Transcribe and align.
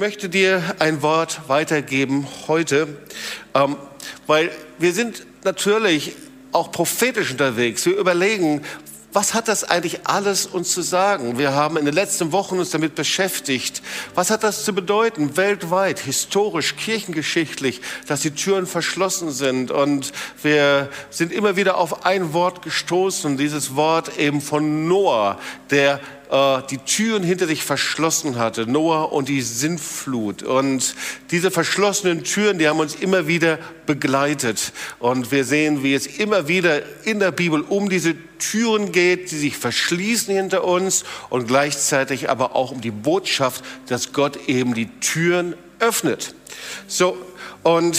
möchte 0.00 0.30
dir 0.30 0.62
ein 0.78 1.02
Wort 1.02 1.42
weitergeben 1.48 2.26
heute, 2.48 2.88
ähm, 3.52 3.76
weil 4.26 4.50
wir 4.78 4.94
sind 4.94 5.26
natürlich 5.44 6.16
auch 6.52 6.72
prophetisch 6.72 7.30
unterwegs. 7.32 7.84
Wir 7.84 7.98
überlegen, 7.98 8.62
was 9.12 9.34
hat 9.34 9.46
das 9.46 9.62
eigentlich 9.62 10.06
alles 10.06 10.46
uns 10.46 10.72
zu 10.72 10.80
sagen? 10.80 11.36
Wir 11.36 11.52
haben 11.52 11.76
in 11.76 11.84
den 11.84 11.92
letzten 11.92 12.32
Wochen 12.32 12.58
uns 12.58 12.70
damit 12.70 12.94
beschäftigt. 12.94 13.82
Was 14.14 14.30
hat 14.30 14.42
das 14.42 14.64
zu 14.64 14.72
bedeuten, 14.72 15.36
weltweit, 15.36 15.98
historisch, 15.98 16.76
kirchengeschichtlich, 16.76 17.82
dass 18.06 18.22
die 18.22 18.30
Türen 18.30 18.66
verschlossen 18.66 19.30
sind? 19.30 19.70
Und 19.70 20.12
wir 20.42 20.88
sind 21.10 21.30
immer 21.30 21.56
wieder 21.56 21.76
auf 21.76 22.06
ein 22.06 22.32
Wort 22.32 22.62
gestoßen, 22.62 23.36
dieses 23.36 23.76
Wort 23.76 24.16
eben 24.16 24.40
von 24.40 24.88
Noah, 24.88 25.38
der 25.68 26.00
äh, 26.30 26.62
die 26.70 26.78
Türen 26.78 27.22
hinter 27.22 27.46
sich 27.46 27.64
verschlossen 27.64 28.38
hatte, 28.38 28.66
Noah 28.66 29.12
und 29.12 29.28
die 29.28 29.42
Sintflut. 29.42 30.42
Und 30.42 30.94
diese 31.30 31.50
verschlossenen 31.50 32.24
Türen, 32.24 32.58
die 32.58 32.68
haben 32.68 32.78
uns 32.78 32.94
immer 32.94 33.26
wieder 33.26 33.58
begleitet. 33.86 34.72
Und 34.98 35.32
wir 35.32 35.44
sehen, 35.44 35.82
wie 35.82 35.94
es 35.94 36.06
immer 36.06 36.48
wieder 36.48 36.82
in 37.04 37.18
der 37.18 37.32
Bibel 37.32 37.62
um 37.62 37.88
diese 37.88 38.14
Türen 38.38 38.92
geht, 38.92 39.30
die 39.30 39.36
sich 39.38 39.56
verschließen 39.56 40.34
hinter 40.34 40.64
uns 40.64 41.04
und 41.28 41.48
gleichzeitig 41.48 42.30
aber 42.30 42.54
auch 42.54 42.70
um 42.70 42.80
die 42.80 42.90
Botschaft, 42.90 43.64
dass 43.88 44.12
Gott 44.12 44.48
eben 44.48 44.74
die 44.74 44.88
Türen 45.00 45.54
öffnet. 45.80 46.34
So, 46.86 47.16
und 47.62 47.98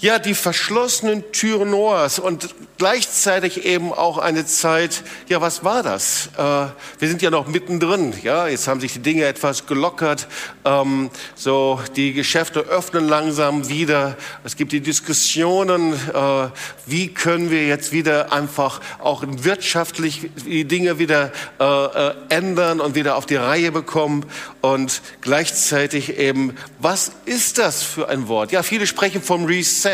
ja, 0.00 0.18
die 0.18 0.34
verschlossenen 0.34 1.32
Türen 1.32 1.70
Noahs 1.70 2.18
und 2.18 2.54
gleichzeitig 2.76 3.64
eben 3.64 3.92
auch 3.92 4.18
eine 4.18 4.46
Zeit, 4.46 5.02
ja, 5.28 5.40
was 5.40 5.64
war 5.64 5.82
das? 5.82 6.28
Äh, 6.36 6.42
wir 6.42 7.08
sind 7.08 7.20
ja 7.20 7.30
noch 7.30 7.48
mittendrin, 7.48 8.14
ja, 8.22 8.46
jetzt 8.46 8.68
haben 8.68 8.80
sich 8.80 8.92
die 8.92 9.00
Dinge 9.00 9.24
etwas 9.24 9.66
gelockert, 9.66 10.28
ähm, 10.64 11.10
so 11.34 11.80
die 11.96 12.12
Geschäfte 12.12 12.60
öffnen 12.60 13.08
langsam 13.08 13.68
wieder, 13.68 14.16
es 14.44 14.56
gibt 14.56 14.70
die 14.70 14.80
Diskussionen, 14.80 15.94
äh, 15.94 16.48
wie 16.86 17.08
können 17.08 17.50
wir 17.50 17.66
jetzt 17.66 17.90
wieder 17.92 18.32
einfach 18.32 18.80
auch 19.00 19.24
wirtschaftlich 19.26 20.30
die 20.46 20.64
Dinge 20.64 20.98
wieder 21.00 21.32
äh, 21.58 21.64
äh, 21.64 22.14
ändern 22.28 22.80
und 22.80 22.94
wieder 22.94 23.16
auf 23.16 23.26
die 23.26 23.36
Reihe 23.36 23.72
bekommen 23.72 24.24
und 24.60 25.02
gleichzeitig 25.20 26.18
eben, 26.18 26.56
was 26.78 27.10
ist 27.24 27.58
das 27.58 27.82
für 27.82 28.08
ein 28.08 28.28
Wort? 28.28 28.52
Ja, 28.52 28.62
viele 28.62 28.86
sprechen 28.86 29.22
vom 29.22 29.44
Reset, 29.44 29.87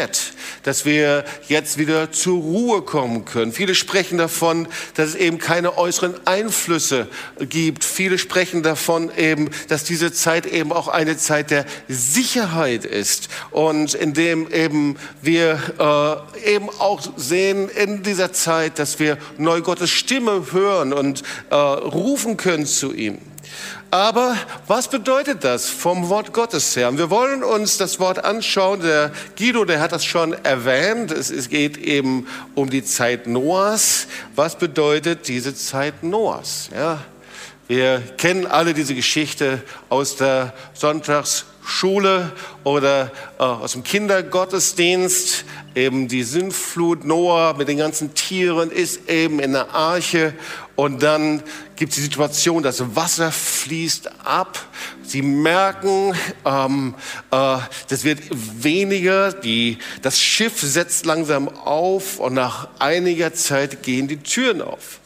dass 0.62 0.84
wir 0.84 1.24
jetzt 1.48 1.78
wieder 1.78 2.12
zur 2.12 2.38
Ruhe 2.38 2.82
kommen 2.82 3.24
können. 3.24 3.52
Viele 3.52 3.74
sprechen 3.74 4.18
davon, 4.18 4.68
dass 4.94 5.10
es 5.10 5.14
eben 5.14 5.38
keine 5.38 5.76
äußeren 5.76 6.14
Einflüsse 6.26 7.08
gibt. 7.38 7.84
Viele 7.84 8.18
sprechen 8.18 8.62
davon 8.62 9.10
eben, 9.16 9.50
dass 9.68 9.84
diese 9.84 10.12
Zeit 10.12 10.46
eben 10.46 10.72
auch 10.72 10.88
eine 10.88 11.16
Zeit 11.16 11.50
der 11.50 11.66
Sicherheit 11.88 12.84
ist 12.84 13.28
und 13.50 13.94
in 13.94 14.14
dem 14.14 14.50
eben 14.50 14.96
wir 15.22 16.24
äh, 16.44 16.54
eben 16.54 16.70
auch 16.70 17.02
sehen 17.16 17.68
in 17.68 18.02
dieser 18.02 18.32
Zeit, 18.32 18.78
dass 18.78 18.98
wir 18.98 19.18
neu 19.38 19.60
Gottes 19.60 19.90
Stimme 19.90 20.46
hören 20.50 20.92
und 20.92 21.22
äh, 21.50 21.54
rufen 21.54 22.36
können 22.36 22.66
zu 22.66 22.92
ihm. 22.92 23.18
Aber 23.94 24.36
was 24.66 24.88
bedeutet 24.88 25.44
das 25.44 25.68
vom 25.68 26.08
Wort 26.08 26.32
Gottes 26.32 26.74
her? 26.74 26.88
Und 26.88 26.98
wir 26.98 27.10
wollen 27.10 27.44
uns 27.44 27.78
das 27.78 28.00
Wort 28.00 28.24
anschauen. 28.24 28.80
Der 28.80 29.12
Guido, 29.38 29.64
der 29.64 29.78
hat 29.78 29.92
das 29.92 30.04
schon 30.04 30.32
erwähnt. 30.32 31.12
Es, 31.12 31.48
geht 31.48 31.76
eben 31.76 32.26
um 32.56 32.68
die 32.70 32.82
Zeit 32.82 33.28
Noahs. 33.28 34.08
Was 34.34 34.58
bedeutet 34.58 35.28
diese 35.28 35.54
Zeit 35.54 36.02
Noahs? 36.02 36.70
Ja, 36.74 37.04
wir 37.68 38.02
kennen 38.18 38.48
alle 38.48 38.74
diese 38.74 38.96
Geschichte 38.96 39.62
aus 39.88 40.16
der 40.16 40.54
Sonntagsschule 41.64 42.32
oder 42.62 43.10
äh, 43.38 43.42
aus 43.42 43.72
dem 43.72 43.82
Kindergottesdienst. 43.82 45.44
Eben 45.74 46.06
die 46.06 46.22
Sintflut 46.22 47.04
Noah 47.04 47.54
mit 47.56 47.68
den 47.68 47.78
ganzen 47.78 48.14
Tieren 48.14 48.70
ist 48.70 49.08
eben 49.08 49.40
in 49.40 49.52
der 49.52 49.74
Arche 49.74 50.34
und 50.76 51.02
dann 51.02 51.42
gibt 51.76 51.90
es 51.90 51.96
die 51.96 52.02
Situation, 52.02 52.62
das 52.62 52.94
Wasser 52.94 53.32
fließt 53.32 54.10
ab. 54.24 54.58
Sie 55.02 55.22
merken, 55.22 56.14
ähm, 56.44 56.94
äh, 57.30 57.56
das 57.88 58.04
wird 58.04 58.20
weniger. 58.30 59.32
Die, 59.32 59.78
das 60.02 60.20
Schiff 60.20 60.60
setzt 60.60 61.06
langsam 61.06 61.48
auf 61.48 62.20
und 62.20 62.34
nach 62.34 62.68
einiger 62.78 63.34
Zeit 63.34 63.82
gehen 63.82 64.06
die 64.06 64.18
Türen 64.18 64.62
auf. 64.62 65.00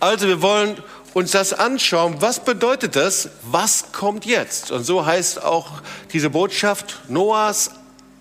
Also 0.00 0.28
wir 0.28 0.42
wollen 0.42 0.76
uns 1.16 1.30
das 1.30 1.54
anschauen. 1.54 2.16
Was 2.20 2.44
bedeutet 2.44 2.94
das? 2.94 3.30
Was 3.50 3.90
kommt 3.92 4.26
jetzt? 4.26 4.70
Und 4.70 4.84
so 4.84 5.06
heißt 5.06 5.42
auch 5.42 5.80
diese 6.12 6.28
Botschaft 6.28 6.98
Noahs 7.08 7.70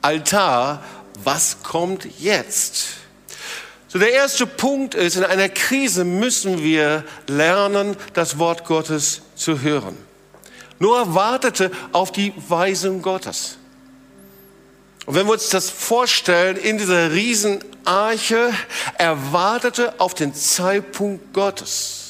Altar. 0.02 0.82
Was 1.22 1.58
kommt 1.62 2.08
jetzt? 2.22 2.86
So 3.90 4.00
der 4.00 4.14
erste 4.14 4.48
Punkt 4.48 4.96
ist, 4.96 5.18
in 5.18 5.26
einer 5.26 5.50
Krise 5.50 6.06
müssen 6.06 6.64
wir 6.64 7.04
lernen, 7.28 7.98
das 8.14 8.40
Wort 8.40 8.64
Gottes 8.64 9.24
zu 9.36 9.60
hören. 9.60 9.98
Noah 10.80 11.14
wartete 11.14 11.72
auf 11.92 12.14
die 12.14 12.32
Weisung 12.48 13.02
Gottes. 13.02 13.58
Und 15.06 15.16
wenn 15.16 15.28
wir 15.28 15.34
uns 15.34 15.50
das 15.50 15.70
vorstellen, 15.70 16.56
in 16.56 16.78
dieser 16.78 17.12
Riesenarche, 17.12 18.54
er 18.98 19.34
wartete 19.34 20.00
auf 20.00 20.14
den 20.14 20.34
Zeitpunkt 20.34 21.34
Gottes. 21.34 22.05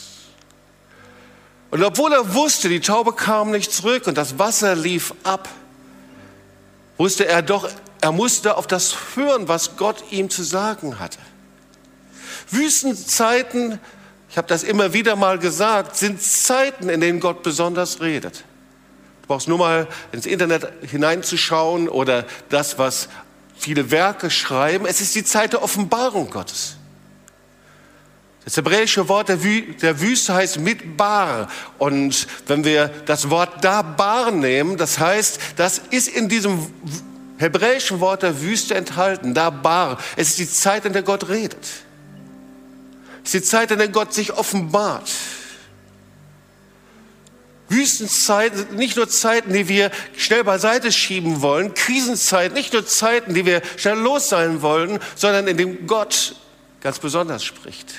Und 1.75 1.83
obwohl 1.83 2.13
er 2.13 2.33
wusste, 2.33 2.69
die 2.69 2.79
Taube 2.79 3.11
kam 3.11 3.51
nicht 3.51 3.69
zurück 3.69 4.07
und 4.07 4.17
das 4.17 4.39
Wasser 4.39 4.75
lief 4.75 5.13
ab, 5.23 5.49
wusste 6.95 7.27
er 7.27 7.41
doch, 7.41 7.69
er 7.99 8.13
musste 8.13 8.55
auf 8.55 8.65
das 8.65 8.95
hören, 9.13 9.49
was 9.49 9.75
Gott 9.75 10.01
ihm 10.09 10.29
zu 10.29 10.43
sagen 10.43 10.99
hatte. 10.99 11.17
Wüstenzeiten, 12.49 13.81
ich 14.29 14.37
habe 14.37 14.47
das 14.47 14.63
immer 14.63 14.93
wieder 14.93 15.17
mal 15.17 15.37
gesagt, 15.37 15.97
sind 15.97 16.21
Zeiten, 16.21 16.87
in 16.87 17.01
denen 17.01 17.19
Gott 17.19 17.43
besonders 17.43 17.99
redet. 17.99 18.45
Du 19.23 19.27
brauchst 19.27 19.49
nur 19.49 19.57
mal 19.57 19.89
ins 20.13 20.27
Internet 20.27 20.71
hineinzuschauen 20.89 21.89
oder 21.89 22.25
das, 22.47 22.79
was 22.79 23.09
viele 23.57 23.91
Werke 23.91 24.31
schreiben. 24.31 24.85
Es 24.85 25.01
ist 25.01 25.13
die 25.13 25.25
Zeit 25.25 25.51
der 25.51 25.61
Offenbarung 25.61 26.29
Gottes. 26.29 26.77
Das 28.45 28.55
hebräische 28.57 29.09
Wort 29.09 29.29
der, 29.29 29.43
Wü 29.43 29.73
der 29.81 29.99
Wüste 29.99 30.33
heißt 30.33 30.59
mitbar. 30.59 31.49
Und 31.77 32.27
wenn 32.47 32.63
wir 32.63 32.89
das 33.05 33.29
Wort 33.29 33.63
dabar 33.63 34.31
nehmen, 34.31 34.77
das 34.77 34.99
heißt, 34.99 35.39
das 35.57 35.79
ist 35.89 36.07
in 36.07 36.29
diesem 36.29 36.67
hebräischen 37.37 37.99
Wort 37.99 38.23
der 38.23 38.41
Wüste 38.41 38.75
enthalten. 38.75 39.33
Dabar. 39.33 39.97
Es 40.15 40.29
ist 40.29 40.39
die 40.39 40.49
Zeit, 40.49 40.85
in 40.85 40.93
der 40.93 41.03
Gott 41.03 41.27
redet 41.27 41.57
ist 43.25 43.33
die 43.33 43.41
Zeit, 43.41 43.71
in 43.71 43.79
der 43.79 43.89
Gott 43.89 44.13
sich 44.13 44.33
offenbart. 44.33 45.11
Wüstenzeiten 47.67 48.57
sind 48.59 48.75
nicht 48.75 48.95
nur 48.95 49.09
Zeiten, 49.09 49.51
die 49.51 49.67
wir 49.67 49.89
schnell 50.15 50.43
beiseite 50.43 50.91
schieben 50.91 51.41
wollen, 51.41 51.73
Krisenzeiten, 51.73 52.53
nicht 52.53 52.73
nur 52.73 52.85
Zeiten, 52.85 53.33
die 53.33 53.45
wir 53.45 53.63
schnell 53.77 53.97
los 53.97 54.29
sein 54.29 54.61
wollen, 54.61 54.99
sondern 55.15 55.47
in 55.47 55.57
dem 55.57 55.87
Gott 55.87 56.35
ganz 56.81 56.99
besonders 56.99 57.43
spricht. 57.43 57.95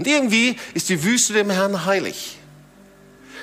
Und 0.00 0.06
irgendwie 0.06 0.56
ist 0.72 0.88
die 0.88 1.04
Wüste 1.04 1.34
dem 1.34 1.50
Herrn 1.50 1.84
heilig. 1.84 2.38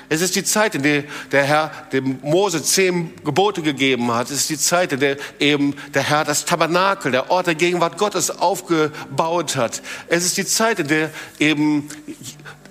Es 0.08 0.20
ist 0.20 0.34
die 0.34 0.42
Zeit, 0.42 0.74
in 0.74 0.82
der 0.82 1.04
der 1.30 1.44
Herr 1.44 1.70
dem 1.92 2.18
Mose 2.20 2.60
zehn 2.64 3.14
Gebote 3.24 3.62
gegeben 3.62 4.12
hat. 4.12 4.28
Es 4.28 4.38
ist 4.38 4.50
die 4.50 4.58
Zeit, 4.58 4.92
in 4.92 4.98
der 4.98 5.18
eben 5.38 5.76
der 5.94 6.02
Herr 6.02 6.24
das 6.24 6.46
Tabernakel, 6.46 7.12
der 7.12 7.30
Ort 7.30 7.46
der 7.46 7.54
Gegenwart 7.54 7.96
Gottes 7.96 8.32
aufgebaut 8.32 9.54
hat. 9.54 9.82
Es 10.08 10.26
ist 10.26 10.36
die 10.36 10.46
Zeit, 10.46 10.80
in 10.80 10.88
der 10.88 11.12
eben 11.38 11.88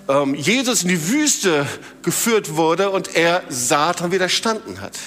ähm, 0.06 0.34
Jesus 0.34 0.82
in 0.82 0.90
die 0.90 1.08
Wüste 1.08 1.66
geführt 2.02 2.56
wurde 2.56 2.90
und 2.90 3.16
er 3.16 3.42
Satan 3.48 4.12
widerstanden 4.12 4.82
hat. 4.82 4.98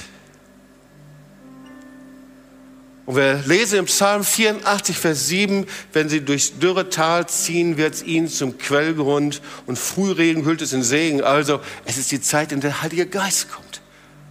Und 3.05 3.15
wir 3.15 3.41
lesen 3.45 3.79
im 3.79 3.85
Psalm 3.85 4.23
84, 4.23 4.97
Vers 4.97 5.27
7, 5.27 5.65
wenn 5.91 6.07
sie 6.07 6.21
durchs 6.21 6.59
dürre 6.59 6.89
Tal 6.89 7.27
ziehen, 7.27 7.77
wird 7.77 7.95
es 7.95 8.03
ihnen 8.03 8.27
zum 8.27 8.57
Quellgrund 8.57 9.41
und 9.65 9.79
Frühregen 9.79 10.45
hüllt 10.45 10.61
es 10.61 10.71
in 10.71 10.83
Segen. 10.83 11.23
Also 11.23 11.61
es 11.85 11.97
ist 11.97 12.11
die 12.11 12.21
Zeit, 12.21 12.51
in 12.51 12.61
der 12.61 12.81
Heilige 12.81 13.07
Geist 13.07 13.51
kommt. 13.51 13.81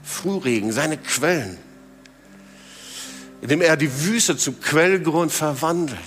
Frühregen, 0.04 0.72
seine 0.72 0.98
Quellen. 0.98 1.58
Indem 3.42 3.60
er 3.60 3.76
die 3.76 4.04
Wüste 4.04 4.36
zum 4.36 4.60
Quellgrund 4.60 5.32
verwandelt. 5.32 5.98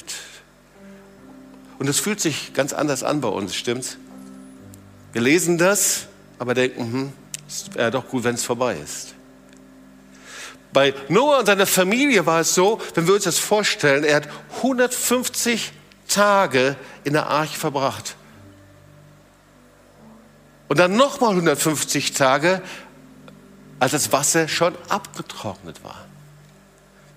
Und 1.79 1.89
es 1.89 1.99
fühlt 1.99 2.21
sich 2.21 2.53
ganz 2.53 2.71
anders 2.71 3.03
an 3.03 3.19
bei 3.19 3.27
uns, 3.27 3.55
stimmt's? 3.55 3.97
Wir 5.11 5.21
lesen 5.21 5.57
das, 5.57 6.07
aber 6.39 6.53
denken, 6.53 6.93
hm, 6.93 7.13
es 7.47 7.65
wäre 7.73 7.91
doch 7.91 8.07
gut, 8.07 8.23
wenn 8.23 8.35
es 8.35 8.43
vorbei 8.43 8.77
ist. 8.81 9.12
Bei 10.73 10.95
Noah 11.07 11.39
und 11.39 11.45
seiner 11.45 11.67
Familie 11.67 12.25
war 12.25 12.41
es 12.41 12.55
so, 12.55 12.81
wenn 12.95 13.07
wir 13.07 13.13
uns 13.13 13.23
das 13.23 13.37
vorstellen, 13.37 14.03
er 14.03 14.17
hat 14.17 14.29
150 14.57 15.71
Tage 16.07 16.75
in 17.03 17.13
der 17.13 17.27
Arche 17.27 17.57
verbracht. 17.57 18.15
Und 20.67 20.79
dann 20.79 20.95
nochmal 20.95 21.29
150 21.31 22.13
Tage, 22.13 22.61
als 23.79 23.91
das 23.91 24.11
Wasser 24.11 24.47
schon 24.47 24.75
abgetrocknet 24.89 25.83
war. 25.83 26.05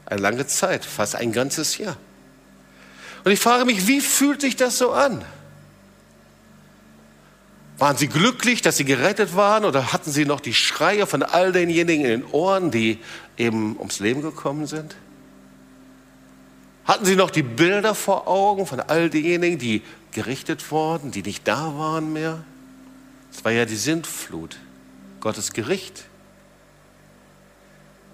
Eine 0.04 0.20
lange 0.20 0.46
Zeit, 0.46 0.84
fast 0.84 1.16
ein 1.16 1.32
ganzes 1.32 1.78
Jahr. 1.78 1.96
Und 3.24 3.32
ich 3.32 3.40
frage 3.40 3.64
mich, 3.64 3.86
wie 3.86 4.00
fühlt 4.00 4.42
sich 4.42 4.56
das 4.56 4.78
so 4.78 4.92
an? 4.92 5.24
Waren 7.78 7.96
sie 7.96 8.08
glücklich, 8.08 8.62
dass 8.62 8.76
sie 8.76 8.84
gerettet 8.84 9.36
waren 9.36 9.64
oder 9.64 9.92
hatten 9.92 10.10
sie 10.10 10.24
noch 10.24 10.40
die 10.40 10.54
Schreie 10.54 11.06
von 11.06 11.22
all 11.22 11.52
denjenigen 11.52 12.04
in 12.04 12.20
den 12.20 12.30
Ohren, 12.30 12.70
die 12.70 13.00
eben 13.36 13.76
ums 13.78 14.00
Leben 14.00 14.22
gekommen 14.22 14.66
sind? 14.66 14.96
Hatten 16.84 17.04
sie 17.04 17.16
noch 17.16 17.30
die 17.30 17.42
Bilder 17.42 17.94
vor 17.94 18.28
Augen 18.28 18.66
von 18.66 18.80
all 18.80 19.10
denjenigen, 19.10 19.58
die 19.58 19.82
gerichtet 20.12 20.70
wurden, 20.70 21.10
die 21.10 21.22
nicht 21.22 21.46
da 21.46 21.76
waren 21.76 22.12
mehr? 22.12 22.44
Es 23.32 23.44
war 23.44 23.52
ja 23.52 23.64
die 23.64 23.76
Sintflut, 23.76 24.56
Gottes 25.20 25.52
Gericht. 25.52 26.04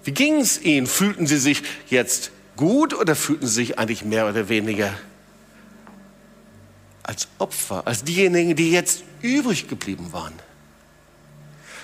Wie 0.04 0.12
ging 0.12 0.40
es 0.40 0.60
ihnen? 0.60 0.86
Fühlten 0.86 1.26
sie 1.26 1.38
sich 1.38 1.62
jetzt 1.88 2.32
gut 2.56 2.94
oder 2.94 3.14
fühlten 3.14 3.46
sie 3.46 3.54
sich 3.54 3.78
eigentlich 3.78 4.04
mehr 4.04 4.28
oder 4.28 4.48
weniger 4.48 4.92
als 7.02 7.28
Opfer, 7.38 7.86
als 7.86 8.04
diejenigen, 8.04 8.56
die 8.56 8.72
jetzt 8.72 9.04
übrig 9.20 9.68
geblieben 9.68 10.12
waren? 10.12 10.32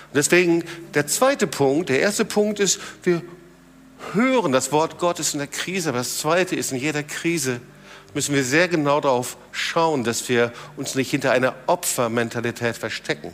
Und 0.08 0.16
deswegen 0.16 0.64
der 0.94 1.06
zweite 1.06 1.46
Punkt, 1.46 1.90
der 1.90 2.00
erste 2.00 2.24
Punkt 2.24 2.60
ist, 2.60 2.80
wir 3.02 3.22
hören 4.14 4.52
das 4.52 4.72
Wort 4.72 4.98
Gottes 4.98 5.34
in 5.34 5.38
der 5.38 5.48
Krise, 5.48 5.90
aber 5.90 5.98
das 5.98 6.18
zweite 6.18 6.56
ist, 6.56 6.72
in 6.72 6.78
jeder 6.78 7.02
Krise 7.02 7.60
müssen 8.14 8.34
wir 8.34 8.42
sehr 8.42 8.68
genau 8.68 9.00
darauf 9.00 9.36
schauen, 9.52 10.04
dass 10.04 10.28
wir 10.28 10.52
uns 10.76 10.94
nicht 10.94 11.10
hinter 11.10 11.32
einer 11.32 11.54
Opfermentalität 11.66 12.76
verstecken. 12.76 13.32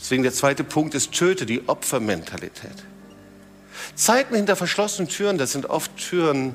Deswegen 0.00 0.22
der 0.22 0.32
zweite 0.32 0.64
Punkt 0.64 0.94
ist, 0.94 1.12
töte 1.12 1.44
die 1.44 1.68
Opfermentalität. 1.68 2.84
Zeiten 3.94 4.34
hinter 4.34 4.56
verschlossenen 4.56 5.08
Türen, 5.08 5.38
das 5.38 5.52
sind 5.52 5.66
oft 5.66 5.94
Türen 5.96 6.54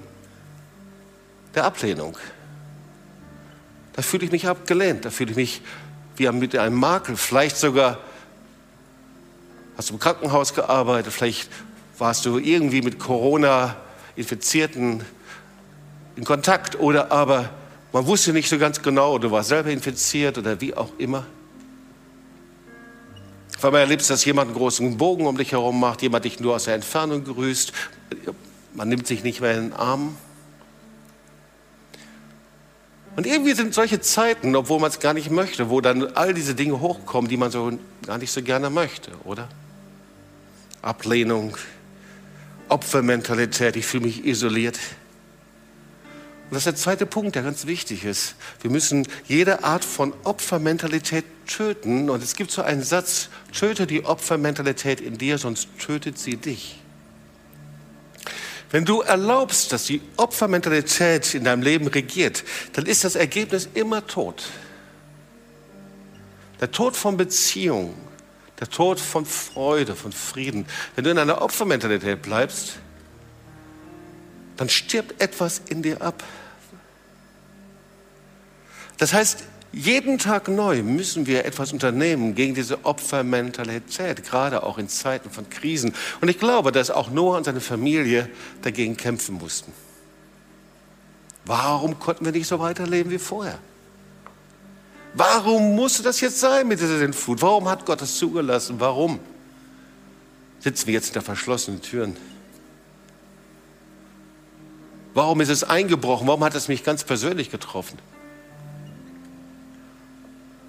der 1.56 1.66
Ablehnung. 1.66 2.18
Da 3.94 4.02
fühle 4.02 4.26
ich 4.26 4.32
mich 4.32 4.48
abgelehnt, 4.48 5.06
da 5.06 5.12
fühle 5.12 5.32
ich 5.32 5.38
mich 5.38 5.62
wie 6.16 6.30
mit 6.32 6.56
einem 6.56 6.76
Makel. 6.76 7.16
Vielleicht 7.16 7.58
sogar 7.58 8.00
hast 9.80 9.92
du 9.92 9.94
im 9.94 10.00
Krankenhaus 10.02 10.54
gearbeitet, 10.54 11.14
vielleicht 11.14 11.50
warst 11.98 12.26
du 12.26 12.38
irgendwie 12.38 12.82
mit 12.82 13.00
Corona-Infizierten 13.00 15.06
in 16.18 16.26
Kontakt 16.26 16.78
oder 16.78 17.14
aber 17.14 17.50
man 17.94 18.06
wusste 18.06 18.34
nicht 18.34 18.50
so 18.50 18.60
ganz 18.60 18.82
genau, 18.82 19.18
du 19.20 19.32
warst 19.32 19.48
selber 19.48 19.70
infiziert 19.70 20.38
oder 20.38 20.60
wie 20.60 20.76
auch 20.76 20.90
immer. 20.98 21.26
Auf 23.56 23.64
einmal 23.64 23.80
erlebst 23.80 24.10
du, 24.10 24.16
dass 24.16 24.26
jemand 24.26 24.50
einen 24.50 24.58
großen 24.58 24.98
Bogen 24.98 25.26
um 25.26 25.38
dich 25.38 25.54
herum 25.54 25.80
macht, 25.80 26.02
jemand 26.02 26.26
dich 26.26 26.42
nur 26.42 26.56
aus 26.56 26.66
der 26.66 26.76
Entfernung 26.76 27.24
grüßt, 27.24 27.72
man 28.74 28.90
nimmt 28.90 29.08
sich 29.08 29.24
nicht 29.24 29.40
mehr 29.40 29.56
in 29.56 29.70
den 29.70 29.74
Arm. 29.74 30.18
Und 33.16 33.26
irgendwie 33.26 33.54
sind 33.54 33.74
solche 33.74 34.02
Zeiten, 34.02 34.58
obwohl 34.58 34.82
man 34.82 34.90
es 34.90 35.00
gar 35.00 35.14
nicht 35.14 35.32
möchte, 35.32 35.70
wo 35.70 35.80
dann 35.80 36.04
all 36.18 36.34
diese 36.34 36.54
Dinge 36.54 36.82
hochkommen, 36.82 37.30
die 37.30 37.38
man 37.38 37.50
so 37.50 37.72
gar 38.06 38.18
nicht 38.18 38.34
so 38.34 38.42
gerne 38.42 38.70
möchte, 38.70 39.12
oder? 39.24 39.48
Ablehnung, 40.82 41.58
Opfermentalität, 42.70 43.76
ich 43.76 43.86
fühle 43.86 44.06
mich 44.06 44.26
isoliert. 44.26 44.80
Und 46.50 46.56
das 46.56 46.62
ist 46.62 46.66
der 46.66 46.76
zweite 46.76 47.06
Punkt, 47.06 47.36
der 47.36 47.44
ganz 47.44 47.68
wichtig 47.68 48.06
ist. 48.06 48.36
Wir 48.62 48.72
müssen 48.72 49.08
jede 49.28 49.64
Art 49.64 49.86
von 49.86 50.14
Opfermentalität 50.24 51.26
töten. 51.46 52.10
Und 52.10 52.24
es 52.24 52.36
gibt 52.36 52.50
so 52.50 52.64
einen 52.64 52.82
Satz, 52.82 53.30
töte 53.58 53.86
die 53.86 54.04
Opfermentalität 54.06 55.00
in 55.00 55.18
dir, 55.18 55.38
sonst 55.38 55.68
tötet 55.78 56.18
sie 56.18 56.38
dich. 56.38 56.80
Wenn 58.72 58.86
du 58.86 59.02
erlaubst, 59.02 59.72
dass 59.74 59.86
die 59.86 60.02
Opfermentalität 60.18 61.34
in 61.34 61.44
deinem 61.44 61.62
Leben 61.62 61.88
regiert, 61.88 62.44
dann 62.74 62.86
ist 62.86 63.04
das 63.04 63.16
Ergebnis 63.16 63.70
immer 63.74 64.06
Tod. 64.06 64.44
Der 66.62 66.72
Tod 66.72 66.96
von 66.96 67.18
Beziehung, 67.18 67.96
der 68.60 68.70
Tod 68.70 69.00
von 69.00 69.26
Freude, 69.26 69.96
von 69.96 70.12
Frieden. 70.12 70.66
Wenn 70.96 71.04
du 71.04 71.12
in 71.12 71.18
einer 71.18 71.42
Opfermentalität 71.42 72.22
bleibst, 72.22 72.80
dann 74.58 74.70
stirbt 74.70 75.22
etwas 75.22 75.62
in 75.70 75.82
dir 75.82 76.02
ab. 76.02 76.24
Das 78.98 79.14
heißt, 79.14 79.46
jeden 79.72 80.18
Tag 80.18 80.48
neu 80.48 80.82
müssen 80.82 81.28
wir 81.28 81.46
etwas 81.46 81.72
unternehmen 81.72 82.36
gegen 82.36 82.56
diese 82.56 82.84
Opfermentalität, 82.86 84.24
gerade 84.24 84.64
auch 84.64 84.78
in 84.78 84.90
Zeiten 84.90 85.30
von 85.30 85.50
Krisen. 85.50 85.94
Und 86.22 86.28
ich 86.28 86.40
glaube, 86.40 86.72
dass 86.72 86.90
auch 86.90 87.10
Noah 87.12 87.38
und 87.38 87.44
seine 87.44 87.62
Familie 87.62 88.30
dagegen 88.62 88.98
kämpfen 88.98 89.36
mussten. 89.36 89.72
Warum 91.46 92.00
konnten 92.00 92.26
wir 92.26 92.32
nicht 92.32 92.48
so 92.48 92.60
weiterleben 92.60 93.12
wie 93.12 93.20
vorher? 93.20 93.60
Warum 95.14 95.76
musste 95.76 96.04
das 96.04 96.22
jetzt 96.22 96.40
sein 96.40 96.68
mit 96.68 96.80
dieser 96.80 97.00
Sintflut? 97.00 97.42
Warum 97.42 97.68
hat 97.68 97.86
Gott 97.86 98.02
das 98.02 98.18
zugelassen? 98.18 98.80
Warum 98.80 99.20
sitzen 100.60 100.88
wir 100.88 100.94
jetzt 100.94 101.06
hinter 101.06 101.22
verschlossenen 101.22 101.82
Türen? 101.82 102.16
Warum 105.14 105.42
ist 105.42 105.50
es 105.50 105.64
eingebrochen? 105.64 106.28
Warum 106.28 106.44
hat 106.44 106.56
es 106.56 106.68
mich 106.68 106.84
ganz 106.84 107.04
persönlich 107.04 107.50
getroffen? 107.50 107.98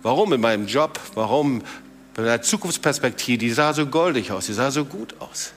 Warum 0.03 0.33
in 0.33 0.41
meinem 0.41 0.67
Job? 0.67 0.99
Warum 1.15 1.63
bei 2.15 2.23
meiner 2.23 2.43
Zukunftsperspektive? 2.43 3.39
Die 3.39 3.51
sah 3.51 3.75
so 3.75 3.87
goldig 3.87 4.33
aus, 4.33 4.47
die 4.47 4.55
sah 4.55 4.71
so 4.71 4.85
gut 4.87 5.15
aus. 5.21 5.53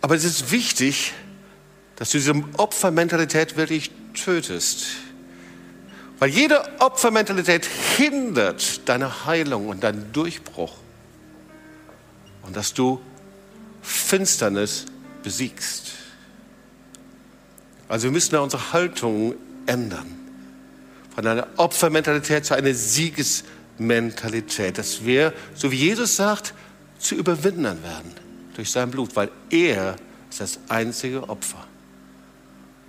Aber 0.00 0.16
es 0.16 0.24
ist 0.24 0.50
wichtig, 0.50 1.14
dass 1.96 2.10
du 2.10 2.18
diese 2.18 2.34
Opfermentalität 2.56 3.56
wirklich 3.56 3.92
tötest. 4.12 5.03
Weil 6.24 6.30
jede 6.30 6.62
Opfermentalität 6.80 7.66
hindert 7.66 8.88
deine 8.88 9.26
Heilung 9.26 9.68
und 9.68 9.84
deinen 9.84 10.10
Durchbruch. 10.10 10.72
Und 12.40 12.56
dass 12.56 12.72
du 12.72 12.98
Finsternis 13.82 14.86
besiegst. 15.22 15.92
Also 17.90 18.04
wir 18.04 18.10
müssen 18.10 18.30
da 18.30 18.40
unsere 18.40 18.72
Haltung 18.72 19.34
ändern. 19.66 20.06
Von 21.14 21.26
einer 21.26 21.46
Opfermentalität 21.58 22.46
zu 22.46 22.54
einer 22.54 22.72
Siegesmentalität. 22.72 24.78
Dass 24.78 25.04
wir, 25.04 25.34
so 25.54 25.70
wie 25.70 25.76
Jesus 25.76 26.16
sagt, 26.16 26.54
zu 26.98 27.16
Überwindern 27.16 27.82
werden 27.82 28.14
durch 28.56 28.70
sein 28.70 28.90
Blut, 28.90 29.14
weil 29.14 29.30
er 29.50 29.96
ist 30.30 30.40
das 30.40 30.58
einzige 30.70 31.28
Opfer. 31.28 31.66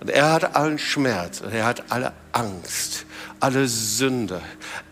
Und 0.00 0.10
er 0.10 0.32
hat 0.32 0.56
allen 0.56 0.78
Schmerz 0.78 1.40
und 1.40 1.52
er 1.52 1.64
hat 1.64 1.90
alle 1.90 2.12
Angst, 2.32 3.06
alle 3.40 3.66
Sünde. 3.66 4.42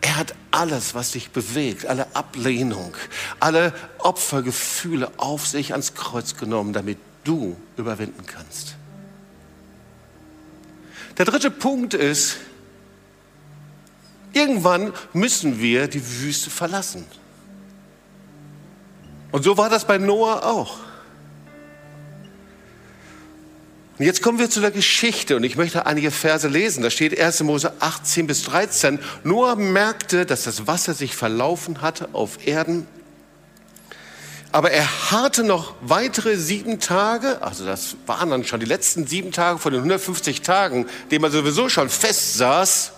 Er 0.01 0.17
hat 0.17 0.33
alles, 0.51 0.95
was 0.95 1.11
dich 1.11 1.29
bewegt, 1.29 1.85
alle 1.85 2.07
Ablehnung, 2.15 2.95
alle 3.39 3.73
Opfergefühle 3.99 5.11
auf 5.17 5.45
sich 5.45 5.73
ans 5.73 5.93
Kreuz 5.93 6.37
genommen, 6.37 6.73
damit 6.73 6.97
du 7.23 7.55
überwinden 7.77 8.25
kannst. 8.25 8.75
Der 11.17 11.25
dritte 11.25 11.51
Punkt 11.51 11.93
ist, 11.93 12.37
irgendwann 14.33 14.91
müssen 15.13 15.59
wir 15.59 15.87
die 15.87 16.05
Wüste 16.21 16.49
verlassen. 16.49 17.05
Und 19.31 19.43
so 19.43 19.57
war 19.57 19.69
das 19.69 19.85
bei 19.85 19.97
Noah 19.97 20.45
auch. 20.45 20.77
Und 23.97 24.05
jetzt 24.05 24.21
kommen 24.21 24.39
wir 24.39 24.49
zu 24.49 24.59
der 24.59 24.71
Geschichte 24.71 25.37
und 25.37 25.43
ich 25.43 25.55
möchte 25.55 25.85
einige 25.85 26.11
Verse 26.11 26.47
lesen. 26.47 26.83
Da 26.83 26.89
steht 26.89 27.17
1. 27.19 27.43
Mose 27.43 27.73
18 27.79 28.27
bis 28.27 28.43
13. 28.43 28.99
Noah 29.23 29.55
merkte, 29.55 30.25
dass 30.25 30.43
das 30.43 30.67
Wasser 30.67 30.93
sich 30.93 31.15
verlaufen 31.15 31.81
hatte 31.81 32.09
auf 32.13 32.45
Erden 32.45 32.87
aber 34.55 34.71
er 34.71 35.11
harrte 35.11 35.43
noch 35.43 35.73
weitere 35.81 36.37
sieben 36.37 36.79
Tage, 36.79 37.41
also 37.41 37.65
das 37.65 37.97
waren 38.05 38.29
dann 38.29 38.45
schon 38.45 38.61
die 38.61 38.65
letzten 38.65 39.05
sieben 39.05 39.33
Tage 39.33 39.59
von 39.59 39.73
den 39.73 39.79
150 39.79 40.43
Tagen, 40.43 40.85
denen 41.11 41.23
man 41.23 41.31
sowieso 41.33 41.67
schon 41.67 41.89
fest 41.89 42.35
saß. 42.35 42.93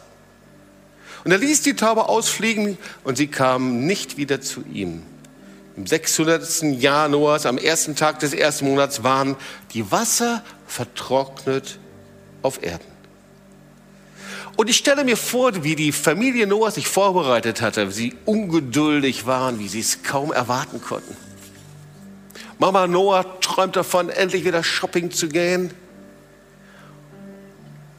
Und 1.23 1.31
er 1.31 1.39
ließ 1.39 1.63
die 1.63 1.75
Taube 1.75 2.09
ausfliegen 2.09 2.77
und 3.03 3.17
sie 3.17 3.25
kamen 3.25 3.87
nicht 3.87 4.17
wieder 4.17 4.39
zu 4.39 4.63
ihm. 4.71 5.01
Im 5.75 5.87
600. 5.87 6.61
Jahr 6.79 7.09
Noahs, 7.09 7.47
am 7.47 7.57
ersten 7.57 7.95
Tag 7.95 8.19
des 8.19 8.33
ersten 8.33 8.65
Monats, 8.65 9.01
waren 9.01 9.35
die 9.73 9.91
Wasser 9.91 10.43
vertrocknet 10.67 11.79
auf 12.41 12.61
Erden. 12.61 12.97
Und 14.55 14.69
ich 14.69 14.77
stelle 14.77 15.03
mir 15.03 15.17
vor, 15.17 15.63
wie 15.63 15.75
die 15.75 15.91
Familie 15.91 16.47
Noahs 16.47 16.75
sich 16.75 16.87
vorbereitet 16.87 17.61
hatte, 17.61 17.89
wie 17.89 17.93
sie 17.93 18.15
ungeduldig 18.25 19.25
waren, 19.25 19.59
wie 19.59 19.67
sie 19.67 19.79
es 19.79 20.03
kaum 20.03 20.31
erwarten 20.31 20.81
konnten. 20.81 21.15
Mama 22.57 22.87
Noah 22.87 23.39
träumt 23.39 23.75
davon, 23.75 24.09
endlich 24.09 24.45
wieder 24.45 24.63
shopping 24.63 25.11
zu 25.11 25.29
gehen. 25.29 25.71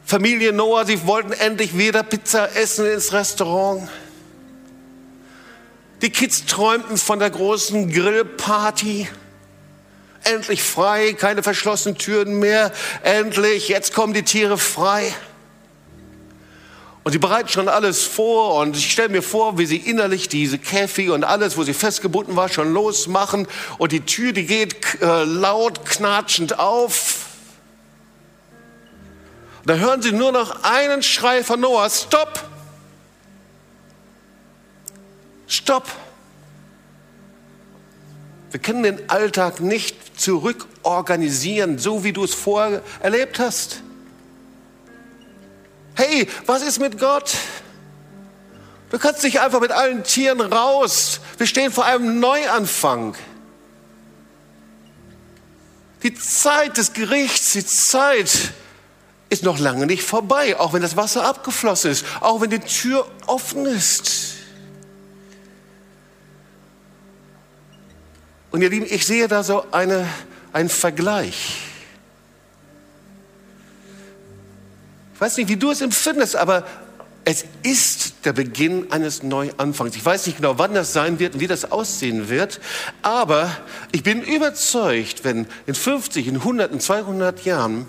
Familie 0.05 0.53
Noah, 0.53 0.85
sie 0.85 1.07
wollten 1.07 1.33
endlich 1.33 1.79
wieder 1.79 2.03
Pizza 2.03 2.57
essen 2.57 2.87
ins 2.87 3.13
Restaurant. 3.13 3.89
Die 6.03 6.11
Kids 6.11 6.45
träumten 6.45 6.97
von 6.97 7.21
der 7.21 7.31
großen 7.31 7.93
Grillparty. 7.93 9.09
Endlich 10.33 10.63
frei, 10.63 11.15
keine 11.15 11.43
verschlossenen 11.43 11.97
Türen 11.97 12.39
mehr. 12.39 12.73
Endlich, 13.03 13.69
jetzt 13.69 13.95
kommen 13.95 14.13
die 14.13 14.25
Tiere 14.25 14.59
frei. 14.59 15.15
Und 17.09 17.13
sie 17.13 17.19
bereiten 17.19 17.49
schon 17.49 17.69
alles 17.69 18.03
vor 18.03 18.57
und 18.57 18.77
ich 18.77 18.93
stelle 18.93 19.09
mir 19.09 19.23
vor, 19.23 19.57
wie 19.57 19.65
sie 19.65 19.79
innerlich 19.79 20.29
diese 20.29 20.59
Käfige 20.59 21.15
und 21.15 21.25
alles, 21.25 21.57
wo 21.57 21.63
sie 21.63 21.73
festgebunden 21.73 22.37
war, 22.37 22.51
schon 22.51 22.75
losmachen 22.75 23.49
und 23.79 23.93
die 23.93 24.03
Tür, 24.03 24.33
die 24.33 24.45
geht 24.45 25.01
äh, 25.01 25.25
laut 25.25 25.87
knatschend 25.87 26.59
auf. 26.59 27.25
Da 29.65 29.77
hören 29.77 30.03
sie 30.03 30.13
nur 30.13 30.33
noch 30.33 30.65
einen 30.65 31.03
Schrei 31.03 31.43
von 31.43 31.61
Noah, 31.61 31.89
stopp! 31.89 32.45
Stopp! 35.47 35.87
Wir 38.51 38.61
können 38.61 38.83
den 38.83 39.11
Alltag 39.11 39.61
nicht 39.61 40.21
zurückorganisieren, 40.21 41.79
so 41.79 42.05
wie 42.05 42.13
du 42.13 42.25
es 42.25 42.35
vorher 42.35 42.83
erlebt 43.01 43.39
hast. 43.39 43.83
Hey, 45.95 46.29
was 46.47 46.63
ist 46.63 46.81
mit 46.81 46.99
Gott? 46.99 47.35
Du 48.91 48.99
kannst 48.99 49.23
nicht 49.23 49.41
einfach 49.41 49.61
mit 49.61 49.71
allen 49.71 50.03
Tieren 50.03 50.41
raus. 50.41 51.21
Wir 51.37 51.47
stehen 51.47 51.73
vor 51.73 51.85
einem 51.85 52.21
Neuanfang. 52.21 53.15
Die 56.03 56.15
Zeit 56.15 56.77
des 56.77 56.93
Gerichts, 56.93 57.53
die 57.53 57.67
Zeit 57.67 58.53
ist 59.29 59.43
noch 59.43 59.59
lange 59.59 59.87
nicht 59.87 60.03
vorbei, 60.03 60.59
auch 60.59 60.73
wenn 60.73 60.81
das 60.81 60.97
Wasser 60.97 61.25
abgeflossen 61.25 61.91
ist, 61.91 62.07
auch 62.21 62.41
wenn 62.41 62.51
die 62.51 62.61
Tür 62.61 63.07
offen 63.27 63.67
ist. 63.67 64.28
Und 68.51 68.63
ihr 68.63 68.71
Lieben, 68.71 68.87
ich 68.89 69.07
sehe 69.07 69.29
da 69.29 69.43
so 69.43 69.65
eine, 69.71 70.07
einen 70.53 70.69
Vergleich. 70.69 71.57
Ich 75.15 75.21
weiß 75.21 75.37
nicht, 75.37 75.49
wie 75.49 75.57
du 75.57 75.71
es 75.71 75.81
empfindest, 75.81 76.37
aber 76.37 76.65
es 77.25 77.45
ist 77.63 78.25
der 78.25 78.33
Beginn 78.33 78.91
eines 78.91 79.23
Neuanfangs. 79.23 79.97
Ich 79.97 80.05
weiß 80.05 80.27
nicht 80.27 80.37
genau, 80.37 80.59
wann 80.59 80.73
das 80.73 80.95
sein 80.95 81.19
wird 81.19 81.35
und 81.35 81.41
wie 81.41 81.47
das 81.47 81.71
aussehen 81.71 82.31
wird, 82.31 82.61
aber 83.03 83.55
ich 83.93 84.03
bin 84.03 84.23
überzeugt, 84.23 85.25
wenn 85.25 85.47
in 85.67 85.75
50, 85.75 86.27
in 86.27 86.37
100, 86.37 86.73
in 86.73 86.81
200 86.81 87.45
Jahren, 87.45 87.87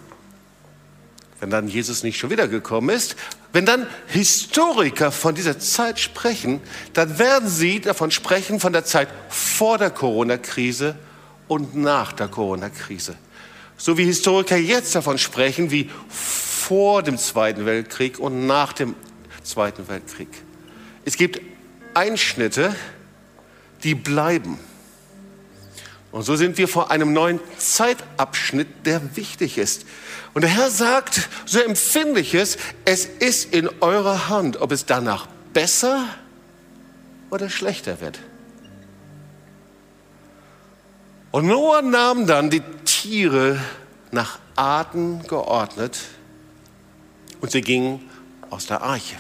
wenn 1.40 1.50
dann 1.50 1.68
Jesus 1.68 2.04
nicht 2.04 2.18
schon 2.18 2.30
wiedergekommen 2.30 2.96
ist, 2.96 3.16
wenn 3.54 3.66
dann 3.66 3.88
Historiker 4.08 5.12
von 5.12 5.36
dieser 5.36 5.58
Zeit 5.60 6.00
sprechen, 6.00 6.62
dann 6.94 7.18
werden 7.18 7.50
sie 7.50 7.80
davon 7.80 8.12
sprechen 8.12 8.60
von 8.60 8.74
der 8.74 8.86
Zeit 8.86 9.08
vor 9.30 9.78
der 9.78 9.90
Corona-Krise 9.90 10.96
und 11.48 11.76
nach 11.76 12.12
der 12.12 12.28
Corona-Krise. 12.28 13.16
So 13.78 13.98
wie 13.98 14.06
Historiker 14.06 14.58
jetzt 14.58 14.96
davon 14.96 15.18
sprechen, 15.18 15.72
wie 15.72 15.90
vor 16.10 17.02
dem 17.02 17.18
Zweiten 17.18 17.66
Weltkrieg 17.66 18.20
und 18.20 18.46
nach 18.46 18.74
dem 18.74 18.96
Zweiten 19.44 19.88
Weltkrieg. 19.88 20.28
Es 21.06 21.16
gibt 21.16 21.42
Einschnitte, 21.94 22.76
die 23.84 23.96
bleiben. 23.96 24.60
Und 26.12 26.24
so 26.24 26.36
sind 26.36 26.58
wir 26.58 26.68
vor 26.68 26.92
einem 26.92 27.14
neuen 27.14 27.40
Zeitabschnitt, 27.58 28.86
der 28.86 29.16
wichtig 29.16 29.58
ist. 29.58 29.86
Und 30.40 30.44
der 30.44 30.52
Herr 30.52 30.72
sagt, 30.72 31.28
so 31.46 31.60
empfinde 31.60 32.22
ich 32.22 32.34
es, 32.34 32.58
es 32.86 33.04
ist 33.04 33.54
in 33.54 33.70
eurer 33.82 34.30
Hand, 34.30 34.62
ob 34.62 34.72
es 34.72 34.86
danach 34.86 35.28
besser 35.52 36.06
oder 37.30 37.50
schlechter 37.50 38.00
wird. 38.00 38.20
Und 41.32 41.46
Noah 41.46 41.82
nahm 41.82 42.26
dann 42.26 42.50
die 42.50 42.62
Tiere 42.86 43.60
nach 44.12 44.40
Arten 44.56 45.24
geordnet 45.28 46.00
und 47.42 47.52
sie 47.52 47.60
gingen 47.60 48.10
aus 48.50 48.66
der 48.66 48.82
Arche. 48.82 49.18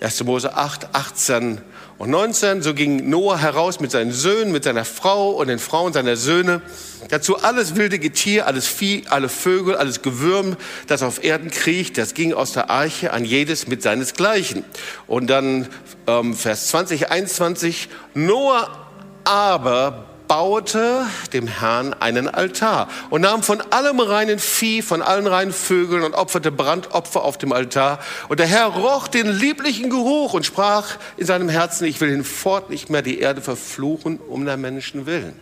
1. 0.00 0.24
Mose 0.24 0.56
8, 0.56 0.96
18 0.96 1.62
und 2.04 2.10
19. 2.10 2.60
So 2.60 2.74
ging 2.74 3.08
Noah 3.08 3.38
heraus 3.38 3.80
mit 3.80 3.90
seinen 3.90 4.12
Söhnen, 4.12 4.52
mit 4.52 4.64
seiner 4.64 4.84
Frau 4.84 5.30
und 5.30 5.48
den 5.48 5.58
Frauen 5.58 5.94
seiner 5.94 6.16
Söhne. 6.16 6.60
Dazu 7.08 7.38
alles 7.38 7.76
wilde 7.76 7.98
Getier, 7.98 8.46
alles 8.46 8.66
Vieh, 8.66 9.04
alle 9.08 9.30
Vögel, 9.30 9.74
alles 9.74 10.02
Gewürm, 10.02 10.56
das 10.86 11.02
auf 11.02 11.24
Erden 11.24 11.50
kriecht, 11.50 11.96
das 11.96 12.12
ging 12.12 12.34
aus 12.34 12.52
der 12.52 12.68
Arche 12.68 13.12
an 13.14 13.24
jedes 13.24 13.66
mit 13.68 13.82
seinesgleichen. 13.82 14.64
Und 15.06 15.28
dann 15.28 15.66
ähm, 16.06 16.34
Vers 16.34 16.68
20, 16.68 17.10
21. 17.10 17.88
Noah 18.12 18.86
aber 19.24 20.04
baute 20.26 21.06
dem 21.32 21.46
Herrn 21.46 21.94
einen 21.94 22.28
Altar 22.28 22.88
und 23.10 23.20
nahm 23.20 23.42
von 23.42 23.60
allem 23.60 24.00
reinen 24.00 24.38
Vieh, 24.38 24.82
von 24.82 25.02
allen 25.02 25.26
reinen 25.26 25.52
Vögeln 25.52 26.02
und 26.02 26.14
opferte 26.14 26.50
Brandopfer 26.50 27.22
auf 27.22 27.38
dem 27.38 27.52
Altar. 27.52 27.98
Und 28.28 28.40
der 28.40 28.46
Herr 28.46 28.66
roch 28.66 29.08
den 29.08 29.28
lieblichen 29.28 29.90
Geruch 29.90 30.34
und 30.34 30.46
sprach 30.46 30.96
in 31.16 31.26
seinem 31.26 31.48
Herzen, 31.48 31.84
ich 31.84 32.00
will 32.00 32.10
hinfort 32.10 32.70
nicht 32.70 32.90
mehr 32.90 33.02
die 33.02 33.18
Erde 33.18 33.40
verfluchen 33.40 34.18
um 34.18 34.44
der 34.44 34.56
Menschen 34.56 35.06
willen. 35.06 35.38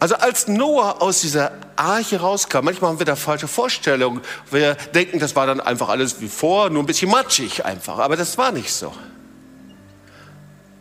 Also 0.00 0.14
als 0.14 0.48
Noah 0.48 1.02
aus 1.02 1.20
dieser 1.20 1.52
Arche 1.76 2.20
rauskam, 2.20 2.64
manchmal 2.64 2.90
haben 2.90 2.98
wir 2.98 3.04
da 3.04 3.16
falsche 3.16 3.48
Vorstellungen. 3.48 4.22
Wir 4.50 4.74
denken, 4.94 5.18
das 5.18 5.36
war 5.36 5.46
dann 5.46 5.60
einfach 5.60 5.90
alles 5.90 6.22
wie 6.22 6.28
vor, 6.28 6.70
nur 6.70 6.82
ein 6.82 6.86
bisschen 6.86 7.10
matschig 7.10 7.66
einfach. 7.66 7.98
Aber 7.98 8.16
das 8.16 8.38
war 8.38 8.50
nicht 8.50 8.72
so. 8.72 8.94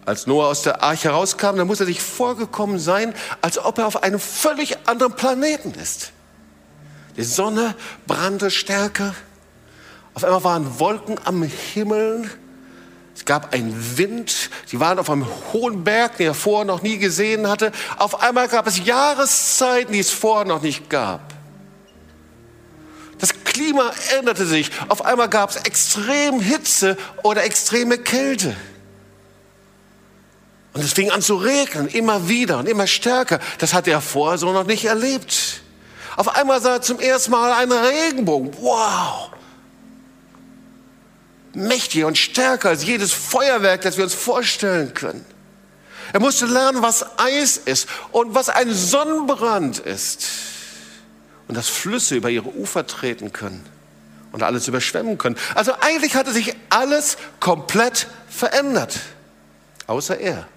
Als 0.10 0.26
Noah 0.26 0.48
aus 0.48 0.64
der 0.64 0.82
Arche 0.82 1.10
rauskam, 1.12 1.56
dann 1.56 1.68
muss 1.68 1.82
er 1.82 1.86
sich 1.86 2.02
vorgekommen 2.02 2.80
sein, 2.80 3.14
als 3.42 3.60
ob 3.60 3.78
er 3.78 3.86
auf 3.86 4.02
einem 4.02 4.20
völlig 4.20 4.76
anderen 4.88 5.14
Planeten 5.14 5.76
ist. 5.76 6.14
Die 7.16 7.22
Sonne 7.22 7.76
brannte 8.08 8.50
stärker. 8.50 9.14
Auf 10.16 10.24
einmal 10.24 10.44
waren 10.44 10.80
Wolken 10.80 11.20
am 11.26 11.44
Himmel. 11.44 12.28
Es 13.16 13.24
gab 13.24 13.54
einen 13.54 14.00
Wind. 14.00 14.50
Sie 14.66 14.80
waren 14.80 14.98
auf 14.98 15.12
einem 15.12 15.28
hohen 15.54 15.84
Berg, 15.84 16.18
den 16.18 16.26
er 16.26 16.34
vorher 16.34 16.66
noch 16.66 16.82
nie 16.82 16.98
gesehen 16.98 17.48
hatte. 17.48 17.72
Auf 18.00 18.20
einmal 18.24 18.48
gab 18.48 18.66
es 18.66 18.84
Jahreszeiten, 18.84 19.94
die 19.94 20.00
es 20.00 20.10
vorher 20.10 20.48
noch 20.48 20.64
nicht 20.64 20.90
gab. 20.90 21.22
Das 23.20 23.30
Klima 23.44 23.92
änderte 24.18 24.48
sich. 24.48 24.72
Auf 24.88 25.06
einmal 25.06 25.30
gab 25.30 25.52
es 25.52 25.58
extrem 25.58 26.40
Hitze 26.40 26.98
oder 27.22 27.44
extreme 27.44 28.00
Kälte. 28.00 28.56
Und 30.80 30.86
es 30.86 30.94
fing 30.94 31.12
an 31.12 31.22
zu 31.22 31.36
regnen, 31.36 31.90
immer 31.90 32.30
wieder 32.30 32.58
und 32.58 32.66
immer 32.66 32.88
stärker. 32.88 33.42
Das 33.58 33.74
hatte 33.74 33.92
er 33.92 34.00
vorher 34.00 34.38
so 34.38 34.54
noch 34.54 34.66
nicht 34.66 34.86
erlebt. 34.86 35.60
Auf 36.16 36.38
einmal 36.38 36.62
sah 36.62 36.76
er 36.76 36.82
zum 36.82 37.02
ersten 37.02 37.32
Mal 37.32 37.52
einen 37.52 37.74
Regenbogen. 37.74 38.54
Wow! 38.62 39.32
Mächtiger 41.54 42.08
und 42.08 42.18
stärker 42.18 42.70
als 42.70 42.86
jedes 42.86 43.12
Feuerwerk, 43.12 43.82
das 43.82 43.98
wir 43.98 44.06
uns 44.06 44.14
vorstellen 44.14 44.94
können. 44.94 45.26
Er 46.14 46.22
musste 46.22 46.46
lernen, 46.46 46.82
was 46.82 47.06
Eis 47.20 47.58
ist 47.58 47.90
und 48.14 48.34
was 48.34 48.48
ein 48.48 48.74
Sonnenbrand 48.74 49.80
ist. 49.80 50.28
Und 51.50 51.56
dass 51.56 51.68
Flüsse 51.68 52.16
über 52.16 52.30
ihre 52.30 52.56
Ufer 52.56 52.88
treten 52.88 53.34
können 53.34 53.66
und 54.32 54.44
alles 54.44 54.66
überschwemmen 54.70 55.18
können. 55.18 55.36
Also 55.56 55.74
eigentlich 55.82 56.16
hatte 56.16 56.32
sich 56.32 56.56
alles 56.70 57.18
komplett 57.42 58.08
verändert, 58.30 58.98
außer 59.86 60.18
er 60.18 60.48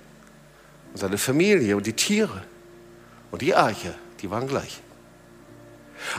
und 0.93 0.99
seine 0.99 1.19
Familie 1.19 1.77
und 1.77 1.87
die 1.87 1.93
Tiere 1.93 2.43
und 3.31 3.43
die 3.43 3.55
Arche, 3.55 3.95
die 4.21 4.31
waren 4.31 4.47
gleich. 4.47 4.81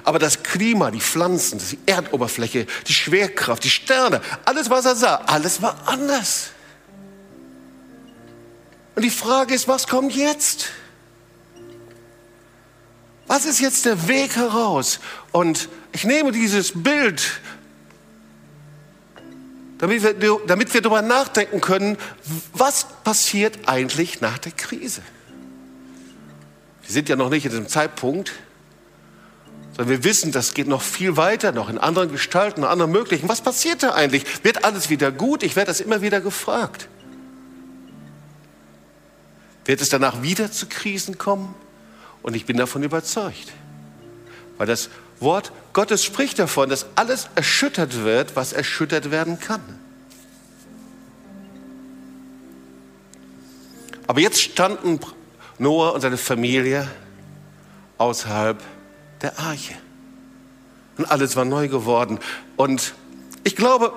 Aber 0.03 0.19
das 0.19 0.43
Klima, 0.43 0.91
die 0.91 1.01
Pflanzen, 1.01 1.59
die 1.59 1.79
Erdoberfläche, 1.85 2.65
die 2.87 2.93
Schwerkraft, 2.93 3.63
die 3.63 3.69
Sterne, 3.69 4.21
alles, 4.45 4.69
was 4.69 4.85
er 4.85 4.95
sah, 4.95 5.15
alles 5.25 5.61
war 5.61 5.87
anders. 5.87 6.51
Und 8.95 9.03
die 9.03 9.09
Frage 9.09 9.53
ist, 9.53 9.67
was 9.67 9.87
kommt 9.87 10.15
jetzt? 10.15 10.67
Was 13.27 13.45
ist 13.45 13.59
jetzt 13.59 13.85
der 13.85 14.07
Weg 14.07 14.35
heraus? 14.35 14.99
Und 15.31 15.69
ich 15.91 16.03
nehme 16.03 16.31
dieses 16.31 16.71
Bild 16.83 17.41
damit 19.83 20.01
wir, 20.01 20.39
damit 20.47 20.73
wir 20.73 20.81
darüber 20.81 21.01
nachdenken 21.01 21.59
können, 21.59 21.97
was 22.53 22.87
passiert 23.03 23.67
eigentlich 23.67 24.21
nach 24.21 24.37
der 24.37 24.53
Krise. 24.53 25.01
Wir 26.83 26.91
sind 26.93 27.09
ja 27.09 27.17
noch 27.17 27.29
nicht 27.29 27.43
in 27.43 27.51
diesem 27.51 27.67
Zeitpunkt, 27.67 28.31
sondern 29.75 29.89
wir 29.89 30.05
wissen, 30.05 30.31
das 30.31 30.53
geht 30.53 30.69
noch 30.69 30.81
viel 30.81 31.17
weiter, 31.17 31.51
noch 31.51 31.67
in 31.67 31.77
anderen 31.77 32.09
Gestalten, 32.13 32.61
in 32.61 32.65
anderen 32.65 32.93
Möglichen. 32.93 33.27
Was 33.27 33.41
passiert 33.41 33.83
da 33.83 33.93
eigentlich? 33.93 34.45
Wird 34.45 34.63
alles 34.63 34.89
wieder 34.89 35.11
gut? 35.11 35.43
Ich 35.43 35.57
werde 35.57 35.67
das 35.67 35.81
immer 35.81 36.01
wieder 36.01 36.21
gefragt. 36.21 36.87
Wird 39.65 39.81
es 39.81 39.89
danach 39.89 40.21
wieder 40.21 40.49
zu 40.49 40.67
Krisen 40.67 41.17
kommen? 41.17 41.55
Und 42.21 42.37
ich 42.37 42.45
bin 42.45 42.55
davon 42.55 42.83
überzeugt. 42.83 43.51
Weil 44.57 44.67
das 44.67 44.89
Wort 45.19 45.51
Gottes 45.73 46.03
spricht 46.03 46.37
davon, 46.37 46.69
dass 46.69 46.85
alles 46.95 47.27
erschüttert 47.35 48.03
wird, 48.03 48.35
was 48.35 48.53
erschüttert 48.53 49.09
werden 49.09 49.39
kann. 49.39 49.61
Aber 54.05 54.19
jetzt 54.19 54.41
standen 54.41 54.99
Noah 55.57 55.93
und 55.93 56.01
seine 56.01 56.17
Familie 56.17 56.87
außerhalb 57.97 58.61
der 59.21 59.39
Arche. 59.39 59.73
Und 60.97 61.05
alles 61.05 61.35
war 61.35 61.45
neu 61.45 61.67
geworden. 61.67 62.19
Und 62.55 62.93
ich 63.43 63.55
glaube, 63.55 63.93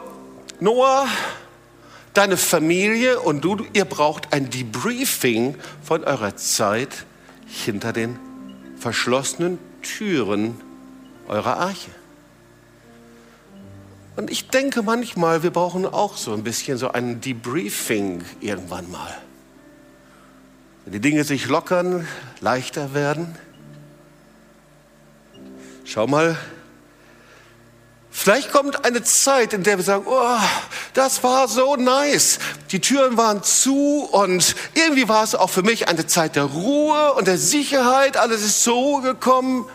Noah, 0.61 1.07
deine 2.15 2.39
Familie 2.39 3.21
und 3.21 3.43
du, 3.45 3.67
ihr 3.75 3.85
braucht 3.85 4.33
ein 4.33 4.49
Debriefing 4.49 5.57
von 5.83 6.05
eurer 6.05 6.37
Zeit 6.37 7.05
hinter 7.47 7.93
den 7.93 8.19
verschlossenen 8.79 9.59
Türen 9.83 10.61
eurer 11.29 11.59
Arche. 11.59 11.91
Und 14.17 14.31
ich 14.31 14.49
denke 14.49 14.83
manchmal, 14.83 15.43
wir 15.43 15.51
brauchen 15.51 15.85
auch 15.85 16.17
so 16.17 16.33
ein 16.33 16.43
bisschen 16.43 16.79
so 16.79 16.91
ein 16.91 17.21
Debriefing 17.21 18.25
irgendwann 18.41 18.91
mal. 18.91 19.15
Wenn 20.85 20.95
die 20.95 21.01
Dinge 21.01 21.25
sich 21.25 21.47
lockern, 21.49 22.09
leichter 22.41 22.95
werden. 22.95 23.37
Schau 25.85 26.07
mal, 26.07 26.39
Vielleicht 28.19 28.51
kommt 28.51 28.87
eine 28.87 29.05
Zeit, 29.05 29.53
in 29.53 29.63
der 29.63 29.77
wir 29.77 29.85
sagen, 29.85 30.07
oh, 30.09 30.39
das 30.95 31.23
war 31.23 31.49
so 31.49 31.77
nice. 31.77 32.39
Die 32.73 32.81
Türen 32.81 33.19
waren 33.19 33.43
zu 33.43 34.09
und 34.11 34.57
irgendwie 34.73 35.07
war 35.07 35.23
es 35.23 35.35
auch 35.35 35.51
für 35.51 35.63
mich 35.63 35.87
eine 35.87 36.07
Zeit 36.07 36.35
der 36.35 36.45
Ruhe 36.45 37.13
und 37.13 37.27
der 37.27 37.37
Sicherheit. 37.37 38.17
Alles 38.17 38.43
ist 38.43 38.63
zur 38.63 38.75
Ruhe 38.75 39.03
gekommen. 39.03 39.69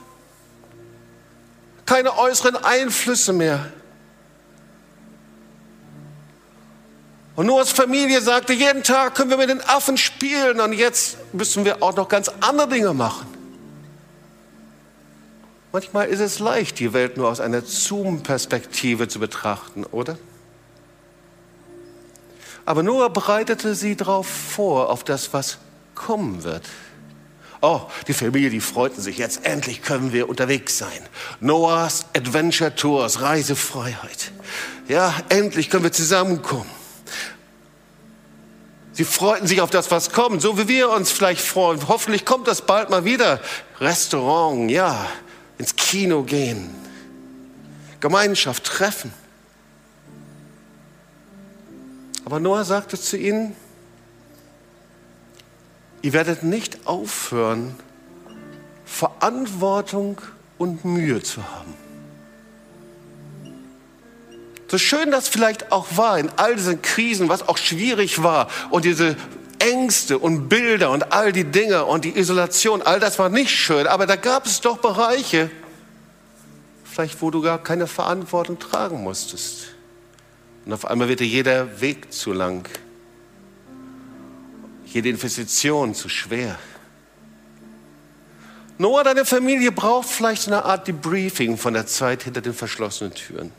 Keine 1.91 2.17
äußeren 2.17 2.55
Einflüsse 2.55 3.33
mehr. 3.33 3.65
Und 7.35 7.47
Noahs 7.47 7.73
Familie 7.73 8.21
sagte, 8.21 8.53
jeden 8.53 8.81
Tag 8.81 9.13
können 9.13 9.29
wir 9.29 9.35
mit 9.35 9.49
den 9.49 9.59
Affen 9.59 9.97
spielen 9.97 10.61
und 10.61 10.71
jetzt 10.71 11.17
müssen 11.33 11.65
wir 11.65 11.83
auch 11.83 11.93
noch 11.93 12.07
ganz 12.07 12.31
andere 12.39 12.69
Dinge 12.69 12.93
machen. 12.93 13.27
Manchmal 15.73 16.07
ist 16.07 16.21
es 16.21 16.39
leicht, 16.39 16.79
die 16.79 16.93
Welt 16.93 17.17
nur 17.17 17.27
aus 17.27 17.41
einer 17.41 17.61
Zoom-Perspektive 17.61 19.09
zu 19.09 19.19
betrachten, 19.19 19.83
oder? 19.83 20.17
Aber 22.63 22.83
Noah 22.83 23.09
bereitete 23.09 23.75
sie 23.75 23.97
darauf 23.97 24.27
vor, 24.27 24.89
auf 24.89 25.03
das, 25.03 25.33
was 25.33 25.57
kommen 25.93 26.45
wird. 26.45 26.63
Oh, 27.61 27.81
die 28.07 28.13
Familie, 28.13 28.49
die 28.49 28.59
freuten 28.59 29.01
sich. 29.01 29.19
Jetzt 29.19 29.45
endlich 29.45 29.83
können 29.83 30.13
wir 30.13 30.27
unterwegs 30.27 30.79
sein. 30.79 30.89
Noahs 31.39 32.05
Adventure 32.15 32.73
Tours, 32.73 33.21
Reisefreiheit. 33.21 34.31
Ja, 34.87 35.13
endlich 35.29 35.69
können 35.69 35.83
wir 35.83 35.91
zusammenkommen. 35.91 36.69
Sie 38.93 39.05
freuten 39.05 39.47
sich 39.47 39.61
auf 39.61 39.69
das, 39.69 39.89
was 39.91 40.11
kommt, 40.11 40.41
so 40.41 40.57
wie 40.57 40.67
wir 40.67 40.89
uns 40.89 41.11
vielleicht 41.11 41.41
freuen. 41.41 41.87
Hoffentlich 41.87 42.25
kommt 42.25 42.47
das 42.47 42.63
bald 42.63 42.89
mal 42.89 43.05
wieder. 43.05 43.39
Restaurant, 43.79 44.69
ja, 44.69 45.07
ins 45.57 45.75
Kino 45.75 46.23
gehen, 46.23 46.69
Gemeinschaft 47.99 48.63
treffen. 48.63 49.13
Aber 52.25 52.39
Noah 52.39 52.65
sagte 52.65 52.99
zu 52.99 53.17
ihnen, 53.17 53.55
ihr 56.01 56.13
werdet 56.13 56.43
nicht 56.43 56.87
aufhören, 56.87 57.75
Verantwortung 58.85 60.21
und 60.57 60.85
Mühe 60.85 61.21
zu 61.23 61.43
haben. 61.43 61.73
So 64.69 64.77
schön 64.77 65.11
das 65.11 65.27
vielleicht 65.27 65.71
auch 65.71 65.97
war 65.97 66.17
in 66.17 66.29
all 66.37 66.55
diesen 66.55 66.81
Krisen, 66.81 67.27
was 67.27 67.47
auch 67.47 67.57
schwierig 67.57 68.23
war 68.23 68.47
und 68.69 68.85
diese 68.85 69.17
Ängste 69.59 70.17
und 70.17 70.47
Bilder 70.47 70.91
und 70.91 71.11
all 71.11 71.31
die 71.31 71.43
Dinge 71.43 71.85
und 71.85 72.05
die 72.05 72.17
Isolation, 72.17 72.81
all 72.81 72.99
das 72.99 73.19
war 73.19 73.29
nicht 73.29 73.51
schön, 73.51 73.85
aber 73.85 74.07
da 74.07 74.15
gab 74.15 74.45
es 74.45 74.61
doch 74.61 74.77
Bereiche, 74.77 75.51
vielleicht 76.85 77.21
wo 77.21 77.31
du 77.31 77.41
gar 77.41 77.61
keine 77.61 77.85
Verantwortung 77.85 78.59
tragen 78.59 79.03
musstest. 79.03 79.75
Und 80.65 80.73
auf 80.73 80.85
einmal 80.85 81.09
wird 81.09 81.19
dir 81.19 81.27
jeder 81.27 81.81
Weg 81.81 82.13
zu 82.13 82.33
lang, 82.33 82.67
jede 84.93 85.09
Investition 85.09 85.95
zu 85.95 86.09
schwer. 86.09 86.57
Noah, 88.77 89.03
deine 89.03 89.25
Familie 89.25 89.71
braucht 89.71 90.09
vielleicht 90.09 90.47
eine 90.47 90.65
Art 90.65 90.87
Debriefing 90.87 91.57
von 91.57 91.73
der 91.73 91.85
Zeit 91.85 92.23
hinter 92.23 92.41
den 92.41 92.53
verschlossenen 92.53 93.13
Türen. 93.13 93.51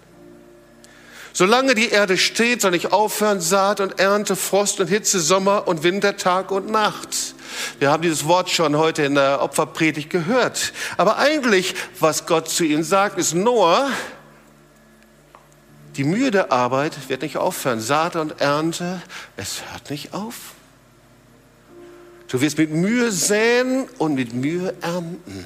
Solange 1.32 1.74
die 1.74 1.88
Erde 1.88 2.18
steht, 2.18 2.60
soll 2.60 2.74
ich 2.74 2.92
aufhören, 2.92 3.40
Saat 3.40 3.80
und 3.80 3.98
Ernte, 3.98 4.36
Frost 4.36 4.80
und 4.80 4.88
Hitze, 4.88 5.20
Sommer 5.20 5.66
und 5.66 5.82
Winter, 5.82 6.16
Tag 6.16 6.50
und 6.50 6.70
Nacht. 6.70 7.34
Wir 7.78 7.90
haben 7.90 8.02
dieses 8.02 8.26
Wort 8.26 8.50
schon 8.50 8.76
heute 8.76 9.02
in 9.02 9.14
der 9.14 9.40
Opferpredigt 9.42 10.10
gehört. 10.10 10.72
Aber 10.98 11.16
eigentlich, 11.16 11.74
was 12.00 12.26
Gott 12.26 12.48
zu 12.48 12.64
ihnen 12.64 12.84
sagt, 12.84 13.18
ist 13.18 13.34
Noah, 13.34 13.90
die 15.96 16.04
Mühe 16.04 16.30
der 16.30 16.52
Arbeit 16.52 17.08
wird 17.08 17.22
nicht 17.22 17.36
aufhören. 17.36 17.80
Saat 17.80 18.16
und 18.16 18.40
Ernte, 18.40 19.00
es 19.36 19.62
hört 19.70 19.90
nicht 19.90 20.12
auf. 20.14 20.54
Du 22.32 22.40
wirst 22.40 22.56
mit 22.56 22.70
Mühe 22.70 23.12
säen 23.12 23.86
und 23.98 24.14
mit 24.14 24.32
Mühe 24.32 24.74
ernten. 24.80 25.44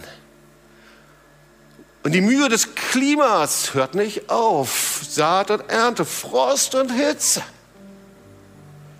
Und 2.05 2.13
die 2.13 2.21
Mühe 2.21 2.49
des 2.49 2.77
Klimas 2.77 3.75
hört 3.75 3.97
nicht 3.97 4.31
auf. 4.31 5.01
Saat 5.03 5.51
und 5.51 5.69
Ernte, 5.69 6.05
Frost 6.05 6.77
und 6.77 6.93
Hitze. 6.93 7.43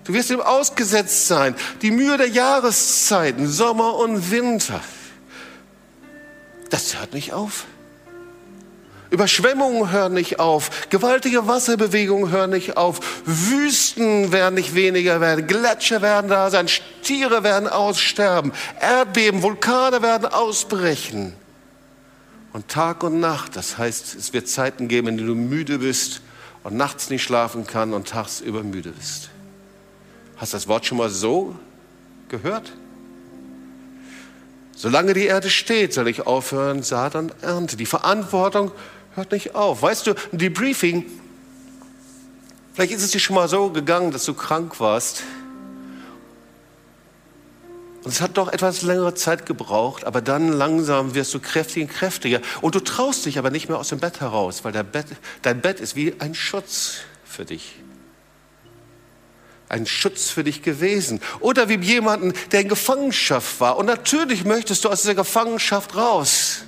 Du 0.03 0.15
wirst 0.15 0.31
ihm 0.31 0.41
ausgesetzt 0.41 1.29
sein. 1.29 1.55
Die 1.81 1.93
Mühe 1.93 2.17
der 2.17 2.29
Jahreszeiten, 2.29 3.47
Sommer 3.47 3.95
und 3.95 4.33
Winter. 4.33 4.81
Das 6.71 6.99
hört 6.99 7.15
nicht 7.15 7.33
auf. 7.35 7.67
Überschwemmungen 9.11 9.91
hören 9.93 10.15
nicht 10.15 10.41
auf, 10.41 10.89
gewaltige 10.91 11.47
Wasserbewegungen 11.47 12.31
hören 12.31 12.51
nicht 12.51 12.77
auf, 12.77 13.01
Wüsten 13.25 14.33
werden 14.33 14.55
nicht 14.55 14.75
weniger 14.75 15.21
werden, 15.21 15.47
Gletscher 15.47 16.03
werden 16.03 16.29
da 16.29 16.51
sein, 16.51 16.69
Stiere 16.69 17.45
werden 17.45 17.69
aussterben, 17.69 18.53
Erdbeben, 18.81 19.43
Vulkane 19.43 20.03
werden 20.03 20.27
ausbrechen. 20.27 21.35
Und 22.53 22.69
Tag 22.69 23.03
und 23.03 23.21
Nacht, 23.21 23.55
das 23.55 23.79
heißt, 23.79 24.15
es 24.15 24.33
wird 24.33 24.49
Zeiten 24.49 24.89
geben, 24.89 25.09
in 25.09 25.17
denen 25.19 25.29
du 25.29 25.35
müde 25.35 25.79
bist 25.79 26.23
und 26.65 26.77
nachts 26.77 27.11
nicht 27.11 27.23
schlafen 27.23 27.67
kann 27.67 27.93
und 27.93 28.09
tagsüber 28.09 28.63
müde 28.63 28.91
bist. 28.91 29.31
Hast 30.37 30.53
du 30.53 30.57
das 30.57 30.67
Wort 30.67 30.87
schon 30.87 30.99
mal 30.99 31.11
so 31.11 31.55
gehört? 32.29 32.73
Solange 34.75 35.15
die 35.15 35.25
Erde 35.25 35.49
steht, 35.49 35.95
soll 35.95 36.09
ich 36.09 36.27
aufhören, 36.27 36.83
Saat 36.83 37.15
und 37.15 37.33
Ernte. 37.43 37.77
Die 37.77 37.87
Verantwortung 37.87 38.73
hört 39.17 39.33
nicht 39.33 39.55
auf. 39.55 39.83
Weißt 39.83 40.07
du, 40.07 40.15
ein 40.33 40.39
Debriefing, 40.39 41.05
vielleicht 42.75 42.93
ist 42.93 43.03
es 43.03 43.11
dir 43.11 43.21
schon 43.21 43.35
mal 43.35 43.49
so 43.49 43.71
gegangen, 43.71 44.13
dass 44.13 44.25
du 44.25 44.35
krank 44.35 44.79
warst 44.79 45.23
und 48.07 48.13
es 48.13 48.21
hat 48.21 48.37
doch 48.37 48.53
etwas 48.53 48.83
längere 48.83 49.15
Zeit 49.15 49.47
gebraucht, 49.47 50.05
aber 50.05 50.21
dann 50.21 50.53
langsam 50.53 51.17
wirst 51.17 51.35
du 51.35 51.41
kräftiger 51.41 51.89
und 51.89 51.93
kräftiger. 51.93 52.41
Und 52.61 52.77
du 52.77 52.79
traust 52.79 53.27
dich 53.27 53.37
aber 53.37 53.51
nicht 53.51 53.69
mehr 53.69 53.79
aus 53.79 53.89
dem 53.89 53.99
Bett 53.99 54.21
heraus, 54.21 54.63
weil 54.63 54.73
Bett, 54.85 55.07
dein 55.43 55.61
Bett 55.61 55.81
ist 55.81 55.97
wie 55.97 56.15
ein 56.21 56.33
Schutz 56.33 56.99
für 57.25 57.45
dich. 57.45 57.75
Ein 59.69 59.87
Schutz 59.87 60.31
für 60.31 60.45
dich 60.45 60.63
gewesen. 60.63 61.21
Oder 61.41 61.69
wie 61.69 61.79
jemanden, 61.79 62.33
der 62.53 62.61
in 62.61 62.69
Gefangenschaft 62.69 63.59
war. 63.59 63.77
Und 63.77 63.87
natürlich 63.87 64.45
möchtest 64.45 64.85
du 64.85 64.89
aus 64.89 65.01
dieser 65.01 65.17
Gefangenschaft 65.17 65.97
raus. 65.97 66.61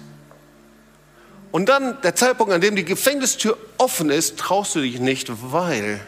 Und 1.50 1.68
dann 1.68 2.00
der 2.02 2.14
Zeitpunkt, 2.14 2.52
an 2.52 2.60
dem 2.60 2.76
die 2.76 2.84
Gefängnistür 2.84 3.56
offen 3.78 4.10
ist, 4.10 4.38
traust 4.38 4.74
du 4.74 4.80
dich 4.80 5.00
nicht, 5.00 5.30
weil 5.52 6.00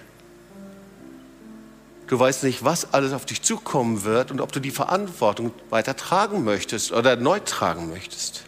Du 2.11 2.19
weißt 2.19 2.43
nicht, 2.43 2.65
was 2.65 2.93
alles 2.93 3.13
auf 3.13 3.25
dich 3.25 3.41
zukommen 3.41 4.03
wird 4.03 4.33
und 4.33 4.41
ob 4.41 4.51
du 4.51 4.59
die 4.59 4.73
Verantwortung 4.73 5.53
weiter 5.71 5.95
tragen 5.95 6.43
möchtest 6.43 6.91
oder 6.91 7.15
neu 7.15 7.39
tragen 7.39 7.89
möchtest. 7.89 8.43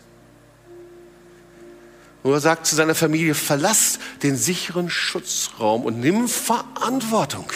Nur 2.25 2.41
sagt 2.41 2.67
zu 2.67 2.75
seiner 2.75 2.97
Familie, 2.97 3.37
verlass 3.37 4.01
den 4.25 4.37
sicheren 4.37 4.91
Schutzraum 4.91 5.85
und 5.85 6.01
nimm 6.01 6.27
Verantwortung. 6.27 7.47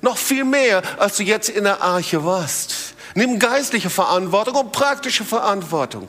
Noch 0.00 0.16
viel 0.16 0.44
mehr, 0.44 0.84
als 0.96 1.16
du 1.16 1.24
jetzt 1.24 1.48
in 1.48 1.64
der 1.64 1.82
Arche 1.82 2.24
warst. 2.24 2.94
Nimm 3.16 3.40
geistliche 3.40 3.90
Verantwortung 3.90 4.54
und 4.54 4.70
praktische 4.70 5.24
Verantwortung. 5.24 6.08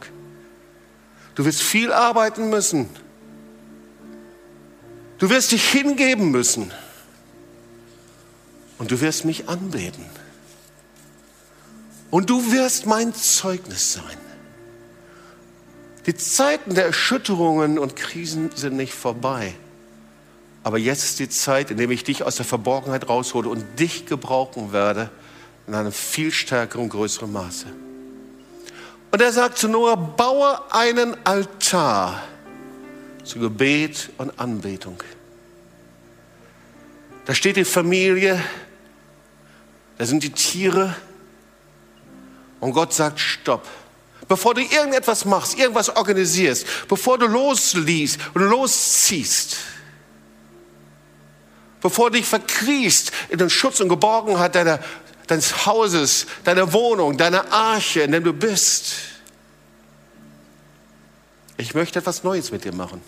Du 1.38 1.46
wirst 1.46 1.62
viel 1.62 1.94
arbeiten 1.94 2.50
müssen. 2.50 2.90
Du 5.20 5.30
wirst 5.30 5.52
dich 5.52 5.70
hingeben 5.70 6.32
müssen 6.32 6.74
und 8.80 8.90
du 8.90 9.00
wirst 9.02 9.24
mich 9.24 9.48
anbeten. 9.48 10.04
Und 12.10 12.32
du 12.32 12.52
wirst 12.52 12.88
mein 12.88 13.14
Zeugnis 13.14 13.94
sein. 13.94 14.18
Die 16.08 16.16
Zeiten 16.16 16.74
der 16.74 16.86
Erschütterungen 16.88 17.78
und 17.78 17.96
Krisen 17.96 18.50
sind 18.56 18.76
nicht 18.76 18.96
vorbei. 18.96 19.54
Aber 20.64 20.80
jetzt 20.80 21.04
ist 21.04 21.20
die 21.20 21.30
Zeit, 21.30 21.70
in 21.70 21.78
der 21.78 21.88
ich 21.92 22.04
dich 22.04 22.24
aus 22.24 22.38
der 22.38 22.46
Verborgenheit 22.46 23.10
raushole 23.10 23.48
und 23.48 23.64
dich 23.80 24.08
gebrauchen 24.08 24.74
werde 24.74 25.12
in 25.68 25.76
einem 25.76 25.92
viel 25.92 26.32
stärkeren, 26.32 26.90
größeren 26.90 27.32
Maße. 27.32 27.68
Und 29.12 29.22
er 29.22 29.32
sagt 29.32 29.58
zu 29.58 29.68
Noah, 29.68 29.96
baue 29.96 30.72
einen 30.72 31.16
Altar 31.26 32.22
zu 33.24 33.40
Gebet 33.40 34.10
und 34.18 34.40
Anbetung. 34.40 35.02
Da 37.26 37.36
steht 37.36 37.58
die 37.58 37.66
Familie, 37.66 38.42
da 39.98 40.06
sind 40.06 40.24
die 40.24 40.32
Tiere 40.32 40.96
und 42.60 42.72
Gott 42.74 42.94
sagt, 42.94 43.20
stopp. 43.20 43.68
Bevor 44.28 44.54
du 44.54 44.62
irgendetwas 44.62 45.26
machst, 45.26 45.58
irgendwas 45.58 45.96
organisierst, 45.96 46.66
bevor 46.88 47.18
du 47.18 47.28
losliest 47.28 48.20
und 48.34 48.42
losziehst, 48.42 49.58
bevor 51.82 52.12
du 52.12 52.18
dich 52.18 52.26
verkriechst 52.26 53.12
in 53.30 53.38
den 53.38 53.50
Schutz 53.50 53.80
und 53.80 53.90
Geborgenheit 53.90 54.56
deiner, 54.56 54.80
deines 55.28 55.66
Hauses, 55.66 56.26
deiner 56.44 56.74
Wohnung, 56.74 57.18
deiner 57.18 57.52
Arche, 57.52 58.02
in 58.02 58.12
der 58.12 58.22
du 58.22 58.34
bist. 58.34 58.96
Ich 61.58 61.74
möchte 61.74 62.00
etwas 62.00 62.24
Neues 62.24 62.52
mit 62.52 62.64
dir 62.64 62.74
machen. 62.74 63.02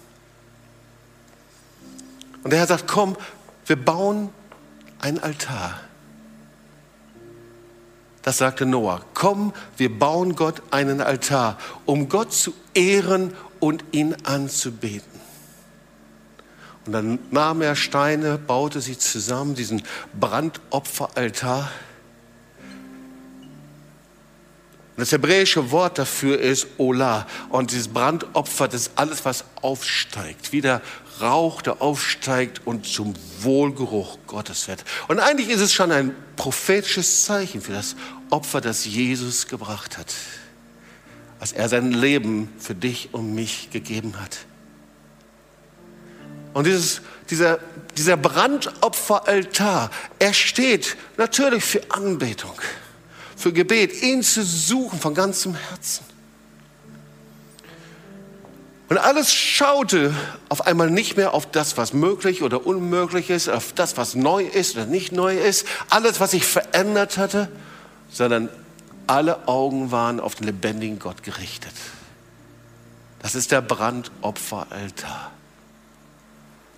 Und 2.43 2.51
der 2.51 2.59
Herr 2.59 2.67
sagt, 2.67 2.87
komm, 2.87 3.15
wir 3.65 3.75
bauen 3.75 4.29
einen 4.99 5.19
Altar. 5.19 5.79
Das 8.23 8.37
sagte 8.37 8.65
Noah. 8.65 9.01
Komm, 9.13 9.53
wir 9.77 9.97
bauen 9.97 10.35
Gott 10.35 10.61
einen 10.71 11.01
Altar, 11.01 11.57
um 11.85 12.09
Gott 12.09 12.33
zu 12.33 12.53
ehren 12.73 13.33
und 13.59 13.83
ihn 13.91 14.15
anzubeten. 14.23 15.19
Und 16.85 16.93
dann 16.93 17.19
nahm 17.31 17.61
er 17.61 17.75
Steine, 17.75 18.37
baute 18.37 18.81
sie 18.81 18.97
zusammen, 18.97 19.55
diesen 19.55 19.83
Brandopferaltar. 20.19 21.69
Das 24.99 25.11
hebräische 25.11 25.71
Wort 25.71 25.97
dafür 25.97 26.39
ist 26.39 26.67
Ola. 26.77 27.27
Und 27.49 27.71
dieses 27.71 27.87
Brandopfer, 27.87 28.67
das 28.67 28.81
ist 28.81 28.91
alles, 28.95 29.23
was 29.25 29.45
aufsteigt. 29.61 30.51
Wie 30.51 30.61
der 30.61 30.81
Rauch, 31.21 31.61
der 31.61 31.81
aufsteigt 31.81 32.61
und 32.65 32.87
zum 32.87 33.13
Wohlgeruch 33.41 34.17
Gottes 34.25 34.67
wird. 34.67 34.83
Und 35.07 35.19
eigentlich 35.19 35.49
ist 35.49 35.61
es 35.61 35.73
schon 35.73 35.91
ein 35.91 36.15
prophetisches 36.35 37.25
Zeichen 37.25 37.61
für 37.61 37.73
das 37.73 37.95
Opfer, 38.29 38.61
das 38.61 38.85
Jesus 38.85 39.47
gebracht 39.47 39.97
hat. 39.97 40.13
Als 41.39 41.51
er 41.51 41.69
sein 41.69 41.91
Leben 41.91 42.49
für 42.57 42.75
dich 42.75 43.09
und 43.11 43.33
mich 43.35 43.69
gegeben 43.71 44.19
hat. 44.19 44.39
Und 46.53 46.65
dieses, 46.65 47.01
dieser, 47.29 47.59
dieser 47.95 48.17
Brandopferaltar, 48.17 49.91
er 50.17 50.33
steht 50.33 50.97
natürlich 51.17 51.63
für 51.63 51.81
Anbetung 51.91 52.59
für 53.39 53.53
Gebet, 53.53 54.03
ihn 54.03 54.21
zu 54.21 54.43
suchen 54.43 54.99
von 54.99 55.13
ganzem 55.13 55.55
Herzen. 55.55 56.03
Und 58.89 58.97
alles 58.97 59.33
schaute 59.33 60.13
auf 60.49 60.67
einmal 60.67 60.91
nicht 60.91 61.15
mehr 61.15 61.33
auf 61.33 61.49
das, 61.49 61.77
was 61.77 61.93
möglich 61.93 62.43
oder 62.43 62.67
unmöglich 62.67 63.29
ist, 63.29 63.47
auf 63.47 63.71
das, 63.71 63.95
was 63.95 64.13
neu 64.13 64.43
ist 64.43 64.75
oder 64.75 64.87
nicht 64.87 65.13
neu 65.13 65.37
ist, 65.37 65.65
alles, 65.89 66.19
was 66.19 66.31
sich 66.31 66.45
verändert 66.45 67.17
hatte, 67.17 67.49
sondern 68.11 68.49
alle 69.07 69.47
Augen 69.47 69.89
waren 69.91 70.19
auf 70.19 70.35
den 70.35 70.47
lebendigen 70.47 70.99
Gott 70.99 71.23
gerichtet. 71.23 71.73
Das 73.19 73.35
ist 73.35 73.53
der 73.53 73.61
Brandopferaltar. 73.61 75.31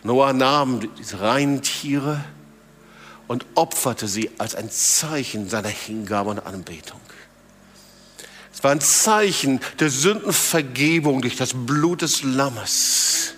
Noah 0.04 0.34
nahm 0.34 0.82
diese 0.98 1.22
reinen 1.22 1.64
Tiere, 1.64 2.24
und 3.32 3.46
opferte 3.56 4.10
sie 4.10 4.30
als 4.40 4.56
ein 4.56 4.70
Zeichen 4.70 5.48
seiner 5.48 5.70
Hingabe 5.70 6.32
und 6.32 6.46
Anbetung. 6.46 7.00
Es 8.54 8.62
war 8.62 8.72
ein 8.72 8.82
Zeichen 8.82 9.62
der 9.80 9.90
Sündenvergebung 9.90 11.22
durch 11.22 11.38
das 11.38 11.54
Blut 11.54 12.02
des 12.02 12.24
Lammes. 12.24 13.36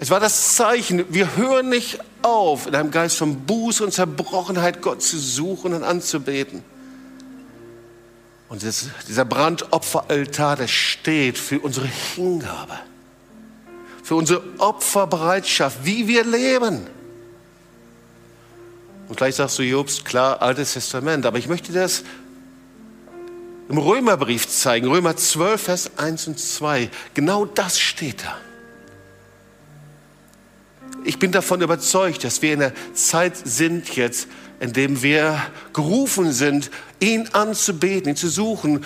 Es 0.00 0.08
war 0.08 0.18
das 0.18 0.54
Zeichen, 0.54 1.04
wir 1.12 1.36
hören 1.36 1.68
nicht 1.68 1.98
auf, 2.22 2.66
in 2.66 2.74
einem 2.74 2.90
Geist 2.90 3.18
von 3.18 3.44
Buße 3.44 3.84
und 3.84 3.92
Zerbrochenheit 3.92 4.80
Gott 4.80 5.02
zu 5.02 5.18
suchen 5.18 5.74
und 5.74 5.84
anzubeten. 5.84 6.64
Und 8.48 8.62
dieser 8.62 9.26
Brandopferaltar, 9.26 10.56
der 10.56 10.68
steht 10.68 11.36
für 11.36 11.60
unsere 11.60 11.86
Hingabe, 11.86 12.78
für 14.04 14.16
unsere 14.16 14.42
Opferbereitschaft, 14.58 15.78
wie 15.82 16.06
wir 16.06 16.24
leben. 16.24 16.86
Und 19.08 19.16
gleich 19.16 19.36
sagst 19.36 19.58
du, 19.58 19.62
Jobst, 19.62 20.04
klar, 20.04 20.42
Altes 20.42 20.74
Testament. 20.74 21.24
Aber 21.24 21.38
ich 21.38 21.48
möchte 21.48 21.72
das 21.72 22.04
im 23.70 23.78
Römerbrief 23.78 24.46
zeigen. 24.46 24.88
Römer 24.88 25.16
12, 25.16 25.62
Vers 25.62 25.90
1 25.96 26.28
und 26.28 26.38
2. 26.38 26.90
Genau 27.14 27.46
das 27.46 27.80
steht 27.80 28.24
da. 28.24 28.36
Ich 31.04 31.18
bin 31.18 31.32
davon 31.32 31.62
überzeugt, 31.62 32.24
dass 32.24 32.42
wir 32.42 32.52
in 32.52 32.60
der 32.60 32.72
Zeit 32.92 33.34
sind 33.36 33.96
jetzt, 33.96 34.28
in 34.60 34.74
dem 34.74 35.02
wir 35.02 35.40
gerufen 35.72 36.32
sind, 36.32 36.70
ihn 37.00 37.28
anzubeten, 37.32 38.10
ihn 38.10 38.16
zu 38.16 38.28
suchen, 38.28 38.84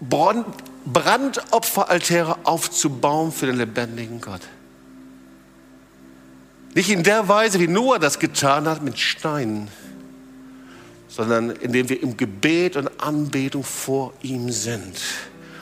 Brandopferaltäre 0.00 2.38
aufzubauen 2.44 3.32
für 3.32 3.46
den 3.46 3.56
lebendigen 3.56 4.20
Gott. 4.20 4.42
Nicht 6.74 6.90
in 6.90 7.02
der 7.02 7.28
Weise, 7.28 7.58
wie 7.58 7.66
Noah 7.66 7.98
das 7.98 8.18
getan 8.18 8.68
hat, 8.68 8.82
mit 8.82 8.98
Steinen, 8.98 9.68
sondern 11.08 11.50
indem 11.50 11.88
wir 11.88 12.02
im 12.02 12.16
Gebet 12.16 12.76
und 12.76 13.00
Anbetung 13.00 13.64
vor 13.64 14.12
ihm 14.22 14.52
sind. 14.52 15.00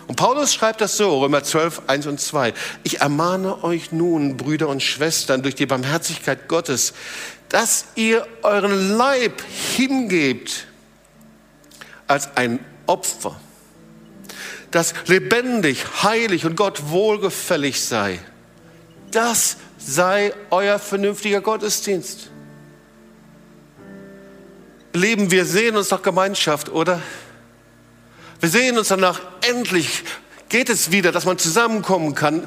Und 0.06 0.16
Paulus 0.16 0.54
schreibt 0.54 0.80
das 0.80 0.96
so, 0.96 1.20
Römer 1.20 1.42
12, 1.42 1.82
1 1.86 2.06
und 2.06 2.20
2. 2.20 2.54
Ich 2.84 3.00
ermahne 3.00 3.64
euch 3.64 3.92
nun, 3.92 4.36
Brüder 4.36 4.68
und 4.68 4.82
Schwestern, 4.82 5.42
durch 5.42 5.54
die 5.54 5.66
Barmherzigkeit 5.66 6.48
Gottes, 6.48 6.92
dass 7.48 7.86
ihr 7.94 8.26
euren 8.42 8.96
Leib 8.96 9.42
hingebt 9.74 10.66
als 12.06 12.36
ein 12.36 12.60
Opfer, 12.86 13.40
das 14.76 14.94
lebendig, 15.06 15.84
heilig 16.02 16.44
und 16.44 16.56
Gott 16.56 16.90
wohlgefällig 16.90 17.82
sei. 17.82 18.20
Das 19.10 19.56
sei 19.78 20.34
euer 20.50 20.78
vernünftiger 20.78 21.40
Gottesdienst. 21.40 22.30
Leben, 24.92 25.30
wir 25.30 25.44
sehen 25.44 25.76
uns 25.76 25.90
nach 25.90 26.02
Gemeinschaft, 26.02 26.70
oder? 26.70 27.00
Wir 28.40 28.48
sehen 28.48 28.78
uns 28.78 28.88
danach, 28.88 29.20
endlich 29.48 30.04
geht 30.48 30.68
es 30.68 30.92
wieder, 30.92 31.12
dass 31.12 31.24
man 31.24 31.38
zusammenkommen 31.38 32.14
kann, 32.14 32.46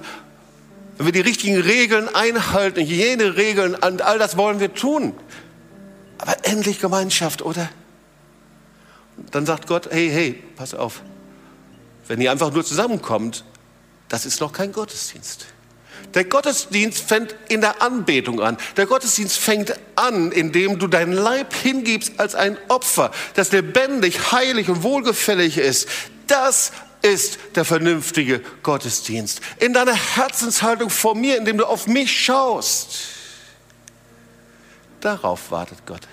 wenn 0.98 1.06
wir 1.06 1.14
die 1.14 1.22
richtigen 1.22 1.60
Regeln 1.60 2.14
einhalten, 2.14 2.82
Hygieneregeln, 2.82 3.76
und 3.76 4.02
all 4.02 4.20
das 4.20 4.38
wollen 4.38 4.60
wir 4.60 4.74
tun. 4.74 5.14
Aber 6.18 6.36
endlich 6.44 6.80
Gemeinschaft, 6.80 7.42
oder? 7.42 7.70
Dann 9.32 9.46
sagt 9.46 9.68
Gott, 9.68 9.90
hey, 9.92 10.10
hey, 10.10 10.44
pass 10.56 10.74
auf. 10.74 11.02
Wenn 12.10 12.20
ihr 12.20 12.32
einfach 12.32 12.52
nur 12.52 12.66
zusammenkommt, 12.66 13.46
das 14.10 14.26
ist 14.26 14.42
noch 14.42 14.52
kein 14.52 14.72
Gottesdienst. 14.72 15.46
Der 16.16 16.26
Gottesdienst 16.26 17.08
fängt 17.08 17.36
in 17.50 17.62
der 17.62 17.84
Anbetung 17.84 18.42
an. 18.42 18.58
Der 18.78 18.88
Gottesdienst 18.88 19.38
fängt 19.38 19.76
an, 19.96 20.32
indem 20.32 20.80
du 20.80 20.88
deinen 20.88 21.14
Leib 21.14 21.54
hingibst 21.54 22.20
als 22.20 22.34
ein 22.34 22.58
Opfer, 22.68 23.12
das 23.36 23.52
lebendig, 23.52 24.32
heilig 24.32 24.70
und 24.70 24.82
wohlgefällig 24.82 25.60
ist. 25.60 25.88
Das 26.26 26.72
ist 27.04 27.38
der 27.54 27.64
vernünftige 27.64 28.42
Gottesdienst. 28.64 29.42
In 29.60 29.74
deiner 29.74 29.94
Herzenshaltung 29.94 30.90
vor 30.90 31.14
mir, 31.14 31.38
indem 31.38 31.60
du 31.60 31.66
auf 31.66 31.86
mich 31.86 32.12
schaust. 32.12 33.02
Darauf 35.00 35.52
wartet 35.52 35.86
Gott. 35.86 36.08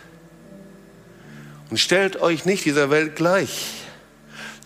Und 1.71 1.79
stellt 1.79 2.21
euch 2.21 2.45
nicht 2.45 2.67
dieser 2.67 2.91
Welt 2.91 3.17
gleich 3.17 3.86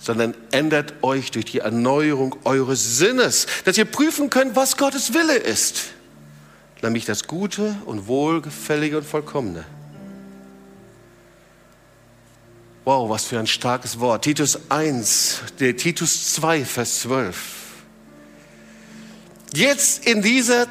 sondern 0.01 0.35
ändert 0.51 0.95
euch 1.03 1.31
durch 1.31 1.45
die 1.45 1.59
Erneuerung 1.59 2.35
eures 2.45 2.99
Sinnes, 2.99 3.47
dass 3.65 3.77
ihr 3.77 3.85
prüfen 3.85 4.31
könnt, 4.31 4.57
was 4.57 4.77
Gottes 4.77 5.13
Wille 5.13 5.37
ist, 5.37 5.91
nämlich 6.83 7.05
das 7.05 7.27
Gute 7.27 7.77
und 7.85 8.07
Wohlgefällige 8.07 8.99
und 8.99 9.05
Vollkommene. 9.05 9.65
Wow, 12.87 13.11
was 13.11 13.27
für 13.27 13.39
ein 13.39 13.47
starkes 13.47 14.01
Wort. 14.01 14.25
Titus 14.25 14.59
1, 14.71 15.43
der 15.61 15.77
Titus 15.77 16.33
2, 16.33 16.65
Vers 16.65 17.01
12. 17.03 17.37
Jetzt 19.53 20.07
in 20.07 20.23
dieser 20.23 20.67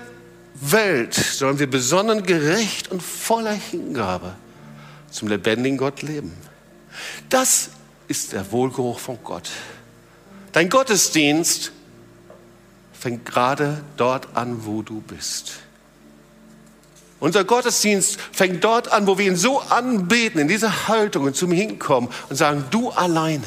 Welt 0.55 1.13
sollen 1.13 1.59
wir 1.59 1.69
besonnen, 1.69 2.23
gerecht 2.23 2.89
und 2.89 3.03
voller 3.03 3.53
Hingabe 3.53 4.35
zum 5.11 5.27
lebendigen 5.27 5.77
Gott 5.77 6.01
leben. 6.01 6.33
Das 7.29 7.69
ist 8.09 8.33
der 8.33 8.51
Wohlgeruch 8.51 8.99
von 8.99 9.19
Gott. 9.23 9.49
Dein 10.51 10.67
Gottesdienst 10.67 11.71
fängt 12.91 13.23
gerade 13.23 13.83
dort 13.95 14.35
an, 14.35 14.65
wo 14.65 14.81
du 14.81 14.99
bist. 14.99 15.53
Unser 17.19 17.43
Gottesdienst 17.43 18.19
fängt 18.31 18.63
dort 18.63 18.91
an, 18.91 19.05
wo 19.05 19.17
wir 19.17 19.27
ihn 19.27 19.35
so 19.35 19.59
anbeten, 19.59 20.39
in 20.39 20.47
dieser 20.47 20.87
Haltung 20.87 21.25
und 21.25 21.35
zum 21.35 21.51
Hinkommen 21.51 22.09
und 22.29 22.35
sagen, 22.35 22.65
du 22.71 22.89
alleine, 22.89 23.43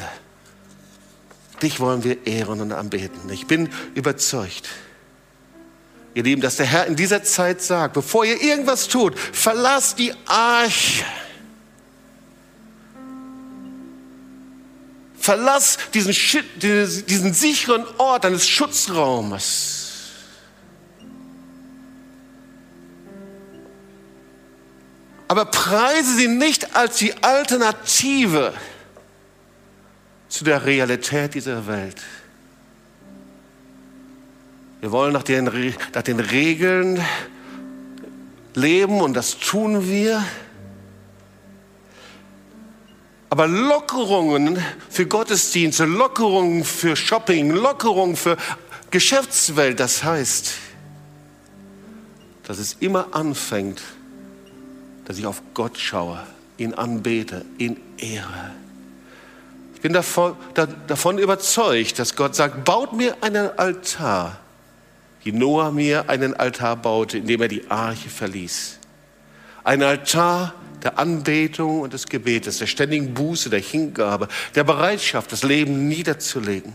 dich 1.63 1.81
wollen 1.81 2.05
wir 2.05 2.27
ehren 2.27 2.61
und 2.61 2.73
anbeten. 2.73 3.31
Ich 3.31 3.47
bin 3.47 3.69
überzeugt, 3.95 4.69
ihr 6.15 6.23
Lieben, 6.23 6.41
dass 6.41 6.57
der 6.57 6.67
Herr 6.67 6.87
in 6.87 6.97
dieser 6.97 7.25
Zeit 7.25 7.63
sagt, 7.63 7.95
bevor 7.95 8.25
ihr 8.25 8.41
irgendwas 8.41 8.89
tut, 8.89 9.19
verlasst 9.19 9.99
die 9.99 10.13
Arche. 10.27 11.05
Verlass 15.23 15.79
diesen, 15.95 16.15
diesen 16.61 17.33
sicheren 17.33 17.87
Ort 17.99 18.25
deines 18.25 18.47
Schutzraumes 18.47 19.83
aber 25.33 25.47
preise 25.47 26.15
sie 26.15 26.29
nicht 26.29 26.77
als 26.77 26.99
die 26.99 27.15
Alternative 27.23 28.53
zu 30.29 30.45
der 30.45 30.67
Realität 30.67 31.33
dieser 31.33 31.67
Welt. 31.67 31.97
Wir 34.81 34.93
wollen 34.93 35.15
nach 35.15 35.23
den, 35.23 35.75
nach 35.95 36.03
den 36.03 36.21
Regeln 36.21 37.03
leben 38.53 39.01
und 39.01 39.15
das 39.15 39.39
tun 39.39 39.89
wir. 39.89 40.23
Aber 43.33 43.49
Lockerungen 43.49 44.63
für 44.91 45.07
Gottesdienste, 45.07 45.87
Lockerungen 45.87 46.65
für 46.65 46.97
Shopping, 46.97 47.51
Lockerungen 47.51 48.15
für 48.15 48.37
Geschäftswelt, 48.91 49.81
das 49.81 50.05
heißt, 50.05 50.53
dass 52.47 52.59
es 52.59 52.77
immer 52.81 53.15
anfängt 53.15 53.81
dass 55.07 55.17
ich 55.17 55.25
auf 55.25 55.43
Gott 55.55 55.79
schaue, 55.79 56.21
ihn 56.59 56.75
anbete, 56.75 57.47
ihn 57.57 57.81
ehre. 57.97 58.51
Ich 59.75 59.81
bin 59.81 59.95
davon, 59.95 60.37
davon 60.87 61.17
überzeugt, 61.17 61.99
dass 61.99 62.15
Gott 62.15 62.37
sagt, 62.37 62.67
baut 62.67 62.93
mir 62.93 63.17
einen 63.23 63.49
Altar, 63.59 64.39
wie 65.25 65.33
Noah 65.33 65.73
mir 65.73 66.11
einen 66.11 66.35
Altar 66.35 66.77
baute, 66.77 67.17
indem 67.17 67.41
er 67.41 67.49
die 67.49 67.71
Arche 67.71 68.11
verließ. 68.11 68.79
Ein 69.65 69.83
Altar 69.83 70.53
der 70.85 70.99
Anbetung 70.99 71.81
und 71.81 71.93
des 71.93 72.07
Gebetes, 72.07 72.59
der 72.59 72.67
ständigen 72.67 73.15
Buße, 73.15 73.51
der 73.51 73.61
Hingabe, 73.61 74.29
der 74.55 74.65
Bereitschaft, 74.65 75.33
das 75.33 75.43
Leben 75.43 75.89
niederzulegen. 75.89 76.73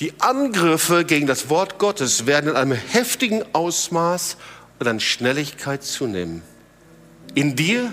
Die 0.00 0.12
Angriffe 0.20 1.04
gegen 1.04 1.26
das 1.26 1.48
Wort 1.50 1.78
Gottes 1.78 2.26
werden 2.26 2.50
in 2.50 2.56
einem 2.56 2.72
heftigen 2.72 3.44
Ausmaß 3.52 4.36
und 4.78 4.88
an 4.88 4.98
Schnelligkeit 4.98 5.84
zunehmen. 5.84 6.42
In 7.34 7.54
dir, 7.54 7.92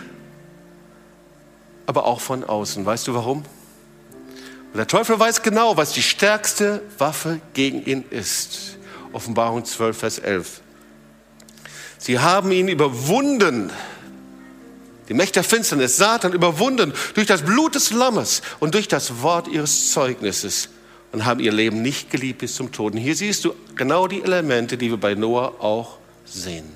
aber 1.86 2.06
auch 2.06 2.22
von 2.22 2.44
außen. 2.44 2.86
Weißt 2.86 3.08
du 3.08 3.14
warum? 3.14 3.44
Und 4.74 4.78
der 4.78 4.88
Teufel 4.88 5.20
weiß 5.20 5.44
genau, 5.44 5.78
was 5.78 5.92
die 5.92 6.02
stärkste 6.02 6.82
Waffe 6.98 7.42
gegen 7.54 7.86
ihn 7.86 8.04
ist. 8.10 8.78
Offenbarung 9.12 9.66
12, 9.66 9.98
Vers 9.98 10.20
11. 10.20 10.62
Sie 12.02 12.18
haben 12.18 12.52
ihn 12.52 12.68
überwunden, 12.68 13.72
die 15.08 15.14
Mächte 15.14 15.34
der 15.34 15.44
Finsternis, 15.44 15.98
Satan 15.98 16.34
überwunden 16.34 16.94
durch 17.14 17.28
das 17.28 17.44
Blut 17.44 17.76
des 17.76 17.92
Lammes 17.92 18.42
und 18.60 18.74
durch 18.74 18.88
das 18.88 19.22
Wort 19.22 19.48
ihres 19.48 19.92
Zeugnisses 19.92 20.70
und 21.12 21.26
haben 21.26 21.40
ihr 21.40 21.52
Leben 21.52 21.84
nicht 21.84 22.10
geliebt 22.10 22.40
bis 22.40 22.56
zum 22.56 22.72
Tod. 22.72 22.96
hier 22.96 23.16
siehst 23.16 23.46
du 23.46 23.54
genau 23.76 24.08
die 24.08 24.24
Elemente, 24.24 24.80
die 24.80 24.90
wir 24.90 24.98
bei 24.98 25.14
Noah 25.14 25.62
auch 25.62 26.00
sehen. 26.26 26.76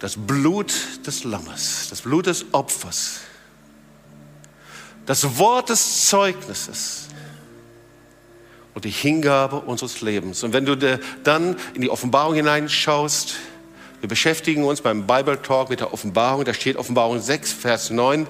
Das 0.00 0.16
Blut 0.16 0.74
des 1.06 1.22
Lammes, 1.22 1.86
das 1.88 2.00
Blut 2.00 2.26
des 2.26 2.46
Opfers, 2.50 3.20
das 5.06 5.38
Wort 5.38 5.68
des 5.68 6.08
Zeugnisses 6.08 7.09
und 8.74 8.84
die 8.84 8.90
Hingabe 8.90 9.60
unseres 9.60 10.00
Lebens. 10.00 10.42
Und 10.42 10.52
wenn 10.52 10.64
du 10.64 10.76
dann 11.24 11.56
in 11.74 11.82
die 11.82 11.90
Offenbarung 11.90 12.34
hineinschaust, 12.34 13.36
wir 14.00 14.08
beschäftigen 14.08 14.64
uns 14.64 14.80
beim 14.80 15.06
Bible 15.06 15.42
Talk 15.42 15.68
mit 15.70 15.80
der 15.80 15.92
Offenbarung, 15.92 16.44
da 16.44 16.54
steht 16.54 16.76
Offenbarung 16.76 17.20
6, 17.20 17.52
Vers 17.52 17.90
9, 17.90 18.26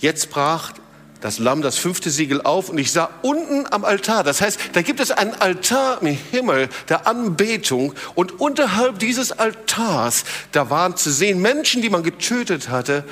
jetzt 0.00 0.30
brach 0.30 0.72
das 1.20 1.38
Lamm 1.38 1.62
das 1.62 1.76
fünfte 1.76 2.10
Siegel 2.10 2.40
auf 2.42 2.70
und 2.70 2.78
ich 2.78 2.92
sah 2.92 3.10
unten 3.22 3.66
am 3.70 3.84
Altar, 3.84 4.24
das 4.24 4.40
heißt, 4.40 4.58
da 4.72 4.82
gibt 4.82 5.00
es 5.00 5.10
einen 5.10 5.34
Altar 5.34 6.00
im 6.02 6.16
Himmel 6.30 6.68
der 6.88 7.06
Anbetung 7.06 7.94
und 8.14 8.40
unterhalb 8.40 8.98
dieses 8.98 9.32
Altars, 9.32 10.24
da 10.52 10.70
waren 10.70 10.96
zu 10.96 11.10
sehen 11.10 11.40
Menschen, 11.40 11.82
die 11.82 11.90
man 11.90 12.02
getötet 12.02 12.68
hatte, 12.70 13.04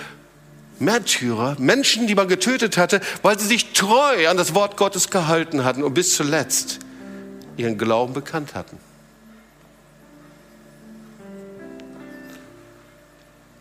Märtyrer, 0.81 1.57
Menschen, 1.59 2.07
die 2.07 2.15
man 2.15 2.29
getötet 2.29 2.77
hatte, 2.77 3.01
weil 3.23 3.39
sie 3.39 3.47
sich 3.47 3.73
treu 3.73 4.29
an 4.29 4.37
das 4.37 4.55
Wort 4.55 4.77
Gottes 4.77 5.11
gehalten 5.11 5.65
hatten 5.65 5.83
und 5.83 5.95
bis 5.95 6.15
zuletzt 6.15 6.79
ihren 7.57 7.79
Glauben 7.79 8.15
bekannt 8.15 8.55
hatten. 8.55 8.79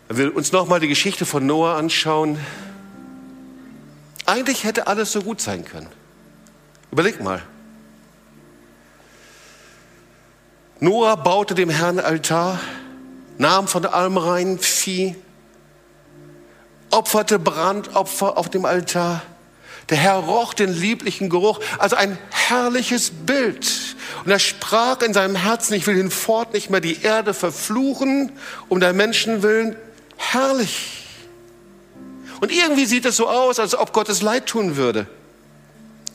Wenn 0.08 0.16
wir 0.16 0.36
uns 0.36 0.52
nochmal 0.52 0.80
die 0.80 0.88
Geschichte 0.88 1.26
von 1.26 1.44
Noah 1.44 1.76
anschauen, 1.76 2.38
eigentlich 4.24 4.64
hätte 4.64 4.86
alles 4.86 5.12
so 5.12 5.22
gut 5.22 5.40
sein 5.40 5.64
können. 5.64 5.88
Überleg 6.90 7.22
mal. 7.22 7.42
Noah 10.80 11.16
baute 11.16 11.54
dem 11.54 11.70
Herrn 11.70 11.98
Altar, 11.98 12.60
nahm 13.36 13.68
von 13.68 13.84
allem 13.84 14.16
rein 14.16 14.58
Vieh, 14.58 15.16
opferte 16.90 17.38
Brandopfer 17.38 18.36
auf 18.36 18.48
dem 18.48 18.64
Altar. 18.64 19.22
Der 19.90 19.96
Herr 19.96 20.16
roch 20.16 20.52
den 20.52 20.72
lieblichen 20.72 21.30
Geruch, 21.30 21.60
also 21.78 21.96
ein 21.96 22.18
herrliches 22.30 23.10
Bild. 23.10 23.66
Und 24.24 24.30
er 24.30 24.38
sprach 24.38 25.00
in 25.00 25.14
seinem 25.14 25.36
Herzen, 25.36 25.74
ich 25.74 25.86
will 25.86 25.96
hinfort 25.96 26.52
nicht 26.52 26.68
mehr 26.68 26.80
die 26.80 27.02
Erde 27.02 27.32
verfluchen, 27.32 28.32
um 28.68 28.80
der 28.80 28.92
Menschen 28.92 29.42
willen. 29.42 29.76
Herrlich. 30.16 31.06
Und 32.40 32.52
irgendwie 32.52 32.84
sieht 32.84 33.04
es 33.06 33.16
so 33.16 33.28
aus, 33.28 33.58
als 33.58 33.74
ob 33.74 33.92
Gott 33.92 34.08
es 34.08 34.20
leid 34.20 34.46
tun 34.46 34.76
würde. 34.76 35.06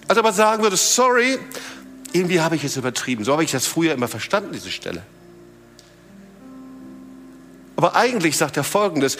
Als 0.07 0.19
ob 0.19 0.25
er 0.25 0.33
sagen 0.33 0.63
würde, 0.63 0.77
sorry, 0.77 1.39
irgendwie 2.11 2.41
habe 2.41 2.55
ich 2.55 2.63
es 2.63 2.77
übertrieben. 2.77 3.23
So 3.23 3.31
habe 3.31 3.43
ich 3.43 3.51
das 3.51 3.65
früher 3.65 3.93
immer 3.93 4.07
verstanden, 4.07 4.51
diese 4.53 4.69
Stelle. 4.69 5.01
Aber 7.75 7.95
eigentlich 7.95 8.37
sagt 8.37 8.55
er 8.55 8.63
Folgendes, 8.63 9.17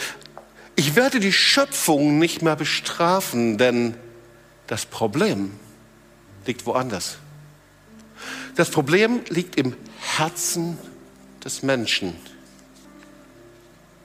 ich 0.76 0.96
werde 0.96 1.20
die 1.20 1.32
Schöpfung 1.32 2.18
nicht 2.18 2.42
mehr 2.42 2.56
bestrafen, 2.56 3.58
denn 3.58 3.94
das 4.66 4.86
Problem 4.86 5.52
liegt 6.46 6.66
woanders. 6.66 7.18
Das 8.56 8.70
Problem 8.70 9.20
liegt 9.28 9.56
im 9.56 9.76
Herzen 10.00 10.78
des 11.44 11.62
Menschen. 11.62 12.14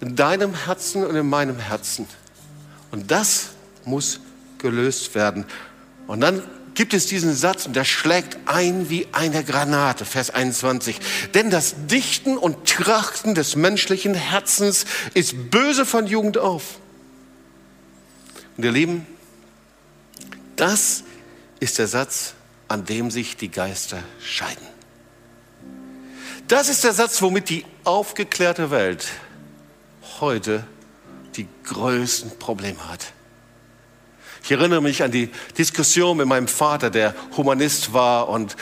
In 0.01 0.15
deinem 0.15 0.53
Herzen 0.53 1.05
und 1.05 1.15
in 1.15 1.27
meinem 1.27 1.59
Herzen. 1.59 2.07
Und 2.91 3.11
das 3.11 3.51
muss 3.85 4.19
gelöst 4.57 5.15
werden. 5.15 5.45
Und 6.07 6.21
dann 6.21 6.41
gibt 6.73 6.93
es 6.93 7.07
diesen 7.07 7.35
Satz 7.35 7.65
und 7.65 7.75
der 7.75 7.85
schlägt 7.85 8.37
ein 8.45 8.89
wie 8.89 9.07
eine 9.11 9.43
Granate, 9.43 10.05
Vers 10.05 10.29
21. 10.29 10.99
Denn 11.33 11.49
das 11.49 11.75
Dichten 11.87 12.37
und 12.37 12.67
Trachten 12.67 13.35
des 13.35 13.55
menschlichen 13.55 14.13
Herzens 14.13 14.85
ist 15.13 15.51
böse 15.51 15.85
von 15.85 16.07
Jugend 16.07 16.37
auf. 16.37 16.79
Und 18.57 18.65
ihr 18.65 18.71
Lieben, 18.71 19.05
das 20.55 21.03
ist 21.59 21.77
der 21.77 21.87
Satz, 21.87 22.33
an 22.67 22.85
dem 22.85 23.11
sich 23.11 23.37
die 23.37 23.49
Geister 23.49 24.03
scheiden. 24.21 24.67
Das 26.47 26.67
ist 26.67 26.83
der 26.83 26.93
Satz, 26.93 27.21
womit 27.21 27.49
die 27.49 27.65
aufgeklärte 27.83 28.71
Welt 28.71 29.07
heute 30.19 30.65
die 31.35 31.47
größten 31.63 32.37
Probleme 32.39 32.89
hat. 32.89 33.13
Ich 34.49 34.53
erinnere 34.53 34.81
mich 34.81 35.03
an 35.03 35.11
die 35.11 35.29
Diskussion 35.59 36.17
mit 36.17 36.25
meinem 36.25 36.47
Vater, 36.47 36.89
der 36.89 37.13
Humanist 37.37 37.93
war 37.93 38.29
und 38.29 38.55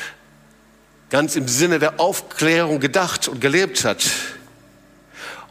ganz 1.09 1.37
im 1.37 1.47
Sinne 1.47 1.79
der 1.79 2.01
Aufklärung 2.01 2.81
gedacht 2.81 3.29
und 3.29 3.39
gelebt 3.39 3.85
hat. 3.85 4.03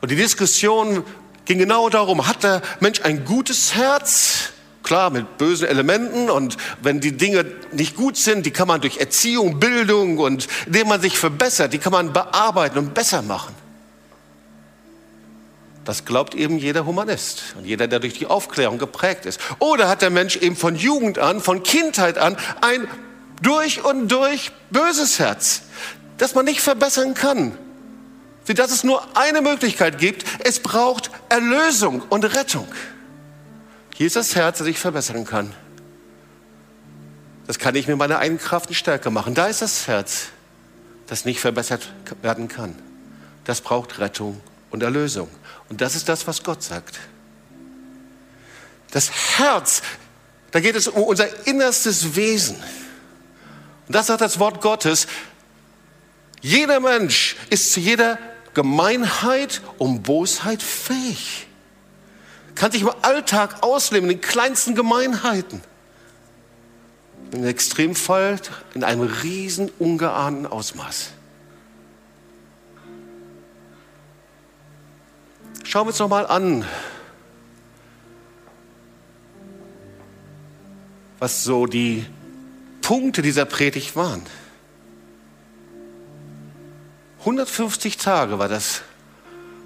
Und 0.03 0.11
die 0.11 0.17
Diskussion 0.17 1.05
ging 1.47 1.57
genau 1.57 1.89
darum, 1.89 2.29
hat 2.29 2.43
der 2.43 2.61
Mensch 2.81 3.01
ein 3.01 3.25
gutes 3.25 3.75
Herz? 3.77 4.51
Klar, 4.83 5.09
mit 5.09 5.39
bösen 5.39 5.69
Elementen 5.69 6.29
und 6.29 6.59
wenn 6.83 7.01
die 7.01 7.17
Dinge 7.17 7.47
nicht 7.73 7.97
gut 7.97 8.19
sind, 8.19 8.45
die 8.45 8.51
kann 8.51 8.69
man 8.69 8.83
durch 8.83 8.99
Erziehung, 8.99 9.59
Bildung 9.59 10.19
und 10.19 10.49
indem 10.67 10.89
man 10.89 11.01
sich 11.01 11.19
verbessert, 11.19 11.73
die 11.73 11.79
kann 11.79 11.93
man 11.93 12.13
bearbeiten 12.13 12.77
und 12.77 12.93
besser 12.93 13.23
machen. 13.23 13.55
Das 15.87 16.05
glaubt 16.05 16.35
eben 16.35 16.59
jeder 16.59 16.85
Humanist 16.85 17.55
und 17.57 17.65
jeder, 17.65 17.89
der 17.89 18.01
durch 18.01 18.13
die 18.13 18.27
Aufklärung 18.27 18.77
geprägt 18.77 19.25
ist. 19.25 19.41
Oder 19.61 19.89
hat 19.89 20.03
der 20.03 20.11
Mensch 20.11 20.37
eben 20.37 20.57
von 20.57 20.77
Jugend 20.77 21.19
an, 21.19 21.41
von 21.41 21.63
Kindheit 21.63 22.19
an 22.19 22.37
ein 22.61 22.87
durch 23.41 23.83
und 23.85 24.09
durch 24.09 24.53
böses 24.71 25.19
Herz? 25.19 25.63
das 26.19 26.35
man 26.35 26.45
nicht 26.45 26.61
verbessern 26.61 27.15
kann. 27.15 27.57
Wie 28.47 28.55
dass 28.55 28.71
es 28.71 28.85
nur 28.85 29.17
eine 29.17 29.41
Möglichkeit 29.41 29.99
gibt. 29.99 30.25
Es 30.45 30.61
braucht 30.61 31.11
Erlösung 31.29 32.03
und 32.09 32.25
Rettung. 32.25 32.69
Hier 33.95 34.07
ist 34.07 34.17
das 34.17 34.37
Herz, 34.37 34.59
das 34.59 34.67
ich 34.67 34.79
verbessern 34.79 35.25
kann. 35.25 35.53
Das 37.47 37.59
kann 37.59 37.75
ich 37.75 37.89
mit 37.89 37.97
meiner 37.97 38.19
eigenen 38.19 38.41
Kraft 38.41 38.69
und 38.69 38.75
Stärke 38.75 39.11
machen. 39.11 39.35
Da 39.35 39.47
ist 39.47 39.63
das 39.63 39.87
Herz, 39.89 40.29
das 41.07 41.25
nicht 41.25 41.41
verbessert 41.41 41.93
werden 42.23 42.49
kann. 42.49 42.75
Das 43.45 43.61
braucht 43.61 43.99
Rettung 43.99 44.41
und 44.71 44.83
Erlösung. 44.83 45.29
Und 45.69 45.81
das 45.81 45.97
ist 45.97 46.09
das, 46.09 46.27
was 46.27 46.43
Gott 46.43 46.63
sagt. 46.63 46.99
Das 48.91 49.11
Herz, 49.39 49.83
da 50.53 50.61
geht 50.61 50.77
es 50.77 50.89
um 50.89 51.03
unser 51.03 51.47
innerstes 51.47 52.15
Wesen. 52.17 52.57
Und 53.87 53.95
das 53.95 54.07
sagt 54.07 54.21
das 54.21 54.39
Wort 54.39 54.61
Gottes. 54.61 55.07
Jeder 56.41 56.81
Mensch 56.81 57.37
ist 57.51 57.73
zu 57.73 57.81
jeder 57.81 58.19
Gemeinheit 58.55 59.61
und 59.79 60.03
Bosheit 60.03 60.63
fähig. 60.63 61.47
Kann 62.55 62.73
sich 62.73 62.83
im 62.83 62.91
Alltag 63.03 63.63
ausleben, 63.63 64.09
in 64.09 64.17
den 64.17 64.23
kleinsten 64.23 64.75
Gemeinheiten. 64.75 65.61
Im 67.33 67.45
Extremfall 67.45 68.41
in 68.75 68.83
einem 68.83 69.03
riesen 69.03 69.71
ungeahnten 69.79 70.47
Ausmaß. 70.47 71.11
Schauen 75.69 75.87
wir 75.87 75.89
uns 75.89 75.99
noch 75.99 76.09
mal 76.09 76.27
an, 76.29 76.65
was 81.19 81.43
so 81.43 81.67
die 81.67 82.07
Punkte 82.83 83.21
dieser 83.21 83.47
Predigt 83.47 83.97
waren. 83.97 84.23
150 87.21 87.97
Tage 87.97 88.39
war 88.39 88.47
das, 88.47 88.83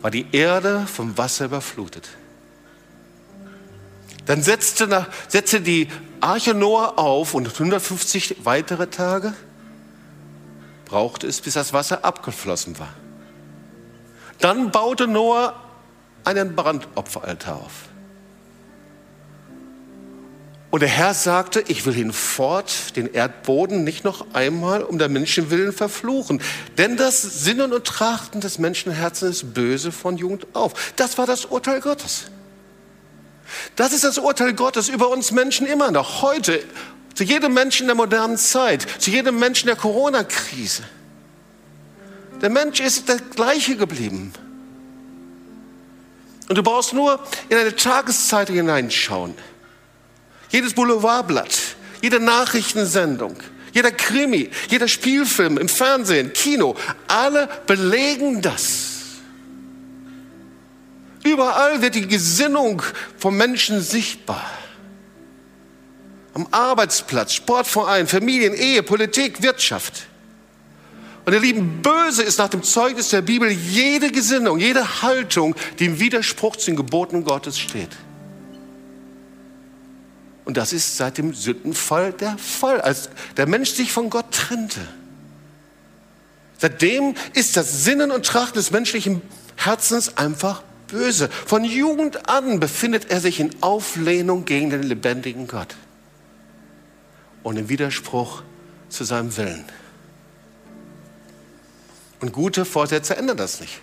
war 0.00 0.10
die 0.10 0.24
Erde 0.32 0.86
vom 0.86 1.18
Wasser 1.18 1.44
überflutet. 1.44 2.08
Dann 4.24 4.42
setzte, 4.42 4.86
nach, 4.86 5.06
setzte 5.28 5.60
die 5.60 5.88
Arche 6.22 6.54
Noah 6.54 6.98
auf 6.98 7.34
und 7.34 7.46
150 7.46 8.36
weitere 8.44 8.86
Tage 8.86 9.34
brauchte 10.86 11.26
es, 11.26 11.42
bis 11.42 11.54
das 11.54 11.74
Wasser 11.74 12.06
abgeflossen 12.06 12.78
war. 12.78 12.94
Dann 14.38 14.70
baute 14.70 15.06
Noah 15.06 15.69
einen 16.24 16.54
Brandopferaltar 16.54 17.56
auf. 17.56 17.90
Und 20.70 20.80
der 20.80 20.88
Herr 20.88 21.14
sagte, 21.14 21.64
ich 21.66 21.84
will 21.84 21.94
hinfort 21.94 22.96
den 22.96 23.12
Erdboden 23.12 23.82
nicht 23.82 24.04
noch 24.04 24.34
einmal 24.34 24.82
um 24.84 24.98
der 24.98 25.08
Menschen 25.08 25.50
willen 25.50 25.72
verfluchen. 25.72 26.40
Denn 26.78 26.96
das 26.96 27.22
Sinnen 27.22 27.72
und 27.72 27.84
Trachten 27.84 28.40
des 28.40 28.58
Menschenherzens 28.58 29.42
ist 29.42 29.54
böse 29.54 29.90
von 29.90 30.16
Jugend 30.16 30.46
auf. 30.52 30.92
Das 30.94 31.18
war 31.18 31.26
das 31.26 31.46
Urteil 31.46 31.80
Gottes. 31.80 32.26
Das 33.74 33.92
ist 33.92 34.04
das 34.04 34.18
Urteil 34.18 34.54
Gottes 34.54 34.88
über 34.88 35.08
uns 35.08 35.32
Menschen 35.32 35.66
immer 35.66 35.90
noch. 35.90 36.22
Heute, 36.22 36.62
zu 37.14 37.24
jedem 37.24 37.52
Menschen 37.52 37.88
der 37.88 37.96
modernen 37.96 38.38
Zeit, 38.38 38.86
zu 38.98 39.10
jedem 39.10 39.40
Menschen 39.40 39.66
der 39.66 39.74
Corona-Krise. 39.74 40.84
Der 42.40 42.48
Mensch 42.48 42.78
ist 42.78 43.08
der 43.08 43.16
gleiche 43.16 43.76
geblieben. 43.76 44.32
Und 46.50 46.56
du 46.56 46.64
brauchst 46.64 46.92
nur 46.92 47.20
in 47.48 47.56
eine 47.56 47.76
Tageszeitung 47.76 48.56
hineinschauen. 48.56 49.36
Jedes 50.48 50.74
Boulevardblatt, 50.74 51.76
jede 52.02 52.18
Nachrichtensendung, 52.18 53.36
jeder 53.72 53.92
Krimi, 53.92 54.50
jeder 54.68 54.88
Spielfilm 54.88 55.58
im 55.58 55.68
Fernsehen, 55.68 56.32
Kino, 56.32 56.74
alle 57.06 57.48
belegen 57.68 58.42
das. 58.42 59.20
Überall 61.22 61.82
wird 61.82 61.94
die 61.94 62.08
Gesinnung 62.08 62.82
vom 63.16 63.36
Menschen 63.36 63.80
sichtbar. 63.80 64.50
Am 66.34 66.48
Arbeitsplatz, 66.50 67.32
Sportverein, 67.32 68.08
Familien, 68.08 68.54
Ehe, 68.54 68.82
Politik, 68.82 69.40
Wirtschaft. 69.40 70.08
Und 71.24 71.32
ihr 71.32 71.40
Lieben, 71.40 71.82
böse 71.82 72.22
ist 72.22 72.38
nach 72.38 72.48
dem 72.48 72.62
Zeugnis 72.62 73.10
der 73.10 73.22
Bibel 73.22 73.50
jede 73.50 74.10
Gesinnung, 74.10 74.58
jede 74.58 75.02
Haltung, 75.02 75.54
die 75.78 75.86
im 75.86 76.00
Widerspruch 76.00 76.56
zu 76.56 76.66
den 76.66 76.76
Geboten 76.76 77.24
Gottes 77.24 77.58
steht. 77.58 77.90
Und 80.44 80.56
das 80.56 80.72
ist 80.72 80.96
seit 80.96 81.18
dem 81.18 81.34
Sündenfall 81.34 82.12
der 82.12 82.36
Fall, 82.38 82.80
als 82.80 83.10
der 83.36 83.46
Mensch 83.46 83.70
sich 83.70 83.92
von 83.92 84.10
Gott 84.10 84.32
trennte. 84.32 84.80
Seitdem 86.58 87.14
ist 87.34 87.56
das 87.56 87.84
Sinnen 87.84 88.10
und 88.10 88.26
Trachten 88.26 88.56
des 88.56 88.70
menschlichen 88.70 89.22
Herzens 89.56 90.16
einfach 90.16 90.62
böse. 90.88 91.28
Von 91.28 91.64
Jugend 91.64 92.28
an 92.28 92.60
befindet 92.60 93.10
er 93.10 93.20
sich 93.20 93.40
in 93.40 93.50
Auflehnung 93.62 94.44
gegen 94.44 94.70
den 94.70 94.82
lebendigen 94.82 95.46
Gott 95.46 95.76
und 97.42 97.56
im 97.56 97.68
Widerspruch 97.68 98.42
zu 98.88 99.04
seinem 99.04 99.36
Willen. 99.36 99.64
Und 102.20 102.32
gute 102.32 102.64
Vorsätze 102.64 103.16
ändern 103.16 103.36
das 103.36 103.60
nicht. 103.60 103.80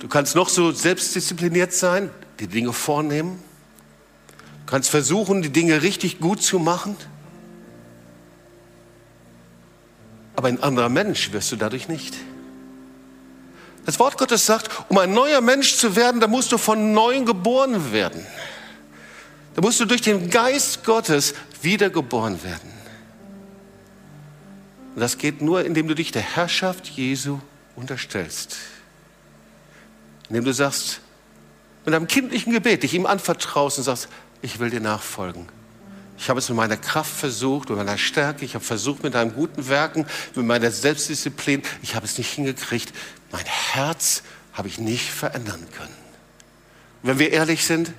Du 0.00 0.08
kannst 0.08 0.34
noch 0.34 0.48
so 0.48 0.72
selbstdiszipliniert 0.72 1.72
sein, 1.72 2.10
die 2.40 2.48
Dinge 2.48 2.72
vornehmen. 2.72 3.42
Du 4.66 4.70
kannst 4.70 4.90
versuchen, 4.90 5.42
die 5.42 5.50
Dinge 5.50 5.82
richtig 5.82 6.18
gut 6.18 6.42
zu 6.42 6.58
machen. 6.58 6.96
Aber 10.34 10.48
ein 10.48 10.62
anderer 10.62 10.88
Mensch 10.88 11.32
wirst 11.32 11.52
du 11.52 11.56
dadurch 11.56 11.88
nicht. 11.88 12.16
Das 13.84 13.98
Wort 13.98 14.16
Gottes 14.16 14.46
sagt, 14.46 14.70
um 14.88 14.98
ein 14.98 15.12
neuer 15.12 15.40
Mensch 15.40 15.76
zu 15.76 15.94
werden, 15.94 16.20
da 16.20 16.26
musst 16.26 16.50
du 16.52 16.58
von 16.58 16.92
neuem 16.92 17.26
geboren 17.26 17.92
werden. 17.92 18.26
Da 19.54 19.60
musst 19.60 19.78
du 19.80 19.84
durch 19.84 20.00
den 20.00 20.30
Geist 20.30 20.84
Gottes 20.84 21.34
wiedergeboren 21.60 22.42
werden. 22.42 22.71
Und 24.94 25.00
das 25.00 25.18
geht 25.18 25.40
nur, 25.40 25.64
indem 25.64 25.88
du 25.88 25.94
dich 25.94 26.12
der 26.12 26.22
Herrschaft 26.22 26.86
Jesu 26.88 27.40
unterstellst. 27.76 28.56
Indem 30.28 30.44
du 30.44 30.52
sagst, 30.52 31.00
mit 31.84 31.94
einem 31.94 32.06
kindlichen 32.06 32.52
Gebet 32.52 32.82
dich 32.82 32.94
ihm 32.94 33.06
anvertraust 33.06 33.78
und 33.78 33.84
sagst, 33.84 34.08
ich 34.42 34.58
will 34.58 34.70
dir 34.70 34.80
nachfolgen. 34.80 35.48
Ich 36.18 36.28
habe 36.28 36.38
es 36.38 36.48
mit 36.48 36.56
meiner 36.56 36.76
Kraft 36.76 37.12
versucht, 37.12 37.70
mit 37.70 37.78
meiner 37.78 37.98
Stärke, 37.98 38.44
ich 38.44 38.54
habe 38.54 38.64
versucht 38.64 39.02
mit 39.02 39.16
einem 39.16 39.34
guten 39.34 39.68
Werken, 39.68 40.06
mit 40.34 40.46
meiner 40.46 40.70
Selbstdisziplin, 40.70 41.62
ich 41.82 41.96
habe 41.96 42.06
es 42.06 42.18
nicht 42.18 42.30
hingekriegt. 42.32 42.92
Mein 43.32 43.44
Herz 43.44 44.22
habe 44.52 44.68
ich 44.68 44.78
nicht 44.78 45.10
verändern 45.10 45.66
können. 45.72 45.96
wenn 47.02 47.18
wir 47.18 47.32
ehrlich 47.32 47.64
sind, 47.64 47.92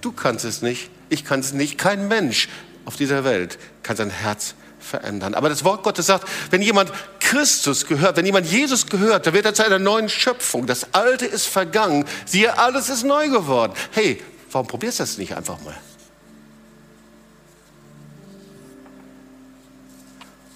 du 0.00 0.12
kannst 0.12 0.44
es 0.44 0.60
nicht, 0.60 0.90
ich 1.08 1.24
kann 1.24 1.40
es 1.40 1.52
nicht, 1.52 1.78
kein 1.78 2.08
Mensch 2.08 2.48
auf 2.84 2.96
dieser 2.96 3.24
Welt 3.24 3.58
kann 3.82 3.96
sein 3.96 4.10
Herz 4.10 4.48
verändern. 4.48 4.67
Aber 5.32 5.48
das 5.48 5.64
Wort 5.64 5.82
Gottes 5.82 6.06
sagt, 6.06 6.26
wenn 6.50 6.62
jemand 6.62 6.92
Christus 7.20 7.86
gehört, 7.86 8.16
wenn 8.16 8.24
jemand 8.24 8.46
Jesus 8.46 8.86
gehört, 8.86 9.26
dann 9.26 9.34
wird 9.34 9.44
er 9.44 9.54
zu 9.54 9.64
einer 9.64 9.78
neuen 9.78 10.08
Schöpfung. 10.08 10.66
Das 10.66 10.94
Alte 10.94 11.26
ist 11.26 11.46
vergangen, 11.46 12.04
siehe, 12.24 12.58
alles 12.58 12.88
ist 12.88 13.04
neu 13.04 13.28
geworden. 13.28 13.72
Hey, 13.90 14.22
warum 14.50 14.66
probierst 14.66 15.00
du 15.00 15.02
das 15.02 15.18
nicht 15.18 15.36
einfach 15.36 15.60
mal? 15.62 15.76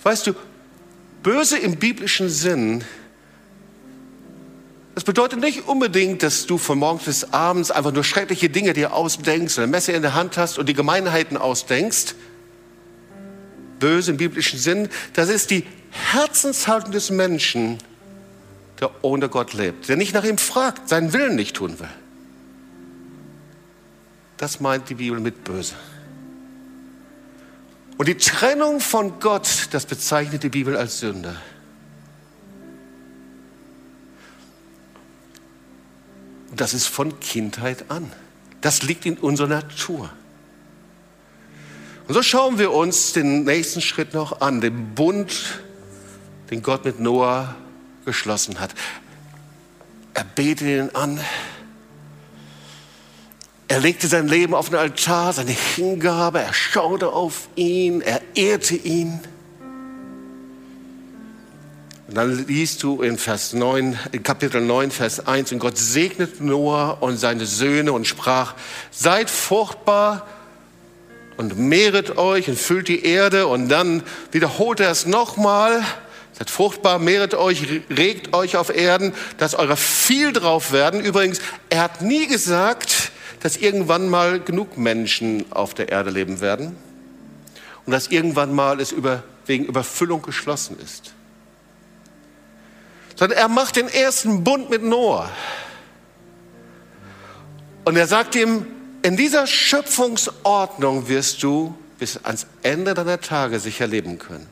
Weißt 0.03 0.27
du, 0.27 0.35
böse 1.23 1.59
im 1.59 1.77
biblischen 1.77 2.29
Sinn, 2.29 2.85
das 4.95 5.05
bedeutet 5.05 5.41
nicht 5.41 5.67
unbedingt, 5.69 6.23
dass 6.23 6.47
du 6.47 6.59
von 6.59 6.79
morgens 6.79 7.05
bis 7.05 7.33
abends 7.33 7.71
einfach 7.71 7.93
nur 7.93 8.05
schreckliche 8.05 8.51
Dinge 8.51 8.75
dir 8.75 8.93
ausdenkst, 8.93 9.59
eine 9.59 9.67
Messer 9.67 9.95
in 9.95 10.03
der 10.03 10.15
Hand 10.15 10.37
hast 10.37 10.59
und 10.59 10.69
die 10.69 10.75
Gemeinheiten 10.75 11.37
ausdenkst. 11.37 12.15
Böse 13.83 14.13
im 14.13 14.17
biblischen 14.17 14.61
Sinn, 14.61 14.89
das 15.13 15.29
ist 15.29 15.51
die 15.51 15.65
Herzenshaltung 15.91 16.93
des 16.93 17.11
Menschen, 17.11 17.79
der 18.79 18.93
ohne 19.03 19.29
Gott 19.29 19.55
lebt, 19.55 19.89
der 19.89 19.97
nicht 19.97 20.15
nach 20.15 20.23
ihm 20.23 20.39
fragt, 20.39 20.89
seinen 20.89 21.13
Willen 21.13 21.35
nicht 21.35 21.57
tun 21.57 21.81
will. 21.81 21.89
Das 24.37 24.61
meint 24.61 24.89
die 24.89 24.95
Bibel 24.95 25.19
mit 25.19 25.43
böse. 25.43 25.75
Und 27.99 28.07
die 28.07 28.17
Trennung 28.17 28.79
von 28.79 29.19
Gott, 29.19 29.67
das 29.73 29.85
bezeichnet 29.85 30.45
die 30.45 30.49
Bibel 30.49 30.77
als 30.77 31.01
Sünde. 31.01 31.35
Und 36.51 36.61
das 36.61 36.73
ist 36.73 36.87
von 36.87 37.19
Kindheit 37.19 37.91
an. 37.91 38.13
Das 38.61 38.85
liegt 38.85 39.07
in 39.07 39.19
unserer 39.19 39.49
Natur. 39.49 40.09
Und 42.13 42.17
so 42.17 42.23
schauen 42.23 42.59
wir 42.59 42.73
uns 42.73 43.15
den 43.15 43.45
nächsten 43.45 43.81
Schritt 43.81 44.13
noch 44.13 44.43
an, 44.43 44.61
den 44.61 44.95
Bund, 44.95 45.63
den 46.51 46.61
Gott 46.61 46.85
mit 46.85 47.01
Noah 47.01 47.55
geschlossen 48.05 48.61
hat. 48.61 48.75
Er 50.13 50.25
betete 50.25 50.71
ihn 50.71 50.91
an. 50.93 51.19
Er 53.67 53.81
legte 53.81 54.09
sein 54.09 54.29
Leben 54.29 54.53
auf 54.53 54.69
den 54.69 54.77
Altar, 54.77 55.33
seine 55.33 55.53
Hingabe, 55.53 56.41
er 56.41 56.53
schaute 56.53 57.15
auf 57.15 57.49
ihn, 57.55 58.03
er 58.03 58.21
ehrte 58.35 58.75
ihn. 58.75 59.19
Und 62.09 62.15
dann 62.15 62.47
liest 62.47 62.83
du 62.83 63.01
in 63.01 63.17
Vers 63.17 63.55
9, 63.55 63.99
in 64.13 64.23
Kapitel 64.23 64.61
9, 64.61 64.91
Vers 64.91 65.27
1, 65.27 65.51
und 65.53 65.61
Gott 65.61 65.79
segnet 65.79 66.43
Noah 66.43 66.99
und 67.01 67.17
seine 67.17 67.47
Söhne 67.47 67.95
und 67.95 68.07
sprach, 68.07 68.55
seid 68.91 69.31
fruchtbar 69.31 70.27
und 71.37 71.59
mehret 71.59 72.19
euch 72.19 72.49
und 72.49 72.59
füllt 72.59 72.89
die 72.89 73.05
Erde. 73.05 73.47
Und 73.47 73.69
dann 73.69 74.03
wiederholt 74.31 74.81
er 74.81 74.91
es 74.91 75.07
nochmal, 75.07 75.83
seid 76.33 76.51
fruchtbar, 76.51 76.99
mehret 76.99 77.35
euch, 77.35 77.63
regt 77.91 78.35
euch 78.35 78.57
auf 78.57 78.75
Erden, 78.75 79.15
dass 79.39 79.55
eure 79.55 79.77
viel 79.77 80.33
drauf 80.33 80.73
werden. 80.73 81.01
Übrigens, 81.01 81.41
er 81.71 81.83
hat 81.83 82.03
nie 82.03 82.27
gesagt, 82.27 83.13
dass 83.41 83.57
irgendwann 83.57 84.09
mal 84.09 84.41
genug 84.41 84.79
Menschen 84.79 85.45
auf 85.51 85.75
der 85.75 85.89
Erde 85.89 86.11
leben 86.11 86.41
werden 86.41 86.77
und 87.85 87.93
dass 87.93 88.09
irgendwann 88.09 88.55
mal 88.55 88.81
es 88.81 88.93
über, 88.93 89.23
wegen 89.47 89.65
Überfüllung 89.65 90.23
geschlossen 90.23 90.79
ist. 90.83 91.13
Sondern 93.17 93.39
er 93.39 93.49
macht 93.49 93.77
den 93.77 93.89
ersten 93.89 94.45
Bund 94.45 94.71
mit 94.71 94.83
Noah. 94.83 95.31
Und 97.85 97.97
er 97.97 98.07
sagt 98.07 98.37
ihm, 98.37 98.67
in 99.03 99.17
dieser 99.17 99.47
Schöpfungsordnung 99.47 101.09
wirst 101.09 101.43
du 101.43 101.75
bis 101.99 102.19
ans 102.25 102.47
Ende 102.63 102.95
deiner 102.95 103.21
Tage 103.21 103.61
sicher 103.61 103.87
leben 103.87 104.19
können. 104.19 104.49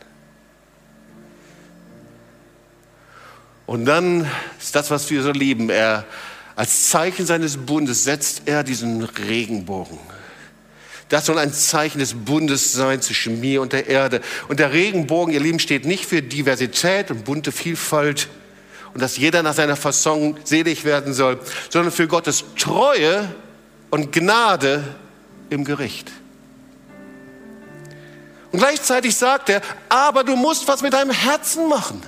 Und 3.66 3.84
dann 3.84 4.28
ist 4.58 4.74
das, 4.74 4.90
was 4.90 5.08
wir 5.10 5.22
so 5.22 5.30
lieben. 5.30 5.70
Er, 5.70 6.04
als 6.56 6.88
Zeichen 6.90 7.26
seines 7.26 7.56
Bundes 7.56 8.04
setzt 8.04 8.42
er 8.46 8.64
diesen 8.64 9.02
Regenbogen. 9.02 9.98
Das 11.08 11.26
soll 11.26 11.38
ein 11.38 11.52
Zeichen 11.52 11.98
des 11.98 12.14
Bundes 12.14 12.72
sein 12.72 13.00
zwischen 13.02 13.40
mir 13.40 13.62
und 13.62 13.72
der 13.72 13.88
Erde. 13.88 14.20
Und 14.48 14.60
der 14.60 14.72
Regenbogen, 14.72 15.34
ihr 15.34 15.40
Lieben, 15.40 15.58
steht 15.58 15.84
nicht 15.84 16.06
für 16.06 16.22
Diversität 16.22 17.10
und 17.10 17.24
bunte 17.24 17.52
Vielfalt 17.52 18.28
und 18.94 19.02
dass 19.02 19.16
jeder 19.16 19.42
nach 19.42 19.54
seiner 19.54 19.76
Fasson 19.76 20.36
selig 20.44 20.84
werden 20.84 21.12
soll, 21.12 21.38
sondern 21.68 21.92
für 21.92 22.08
Gottes 22.08 22.44
Treue 22.58 23.28
und 23.90 24.12
Gnade 24.12 24.82
im 25.50 25.64
Gericht. 25.64 26.10
Und 28.52 28.58
gleichzeitig 28.58 29.16
sagt 29.16 29.48
er, 29.48 29.62
aber 29.88 30.24
du 30.24 30.36
musst 30.36 30.66
was 30.66 30.82
mit 30.82 30.92
deinem 30.92 31.10
Herzen 31.10 31.68
machen. 31.68 32.02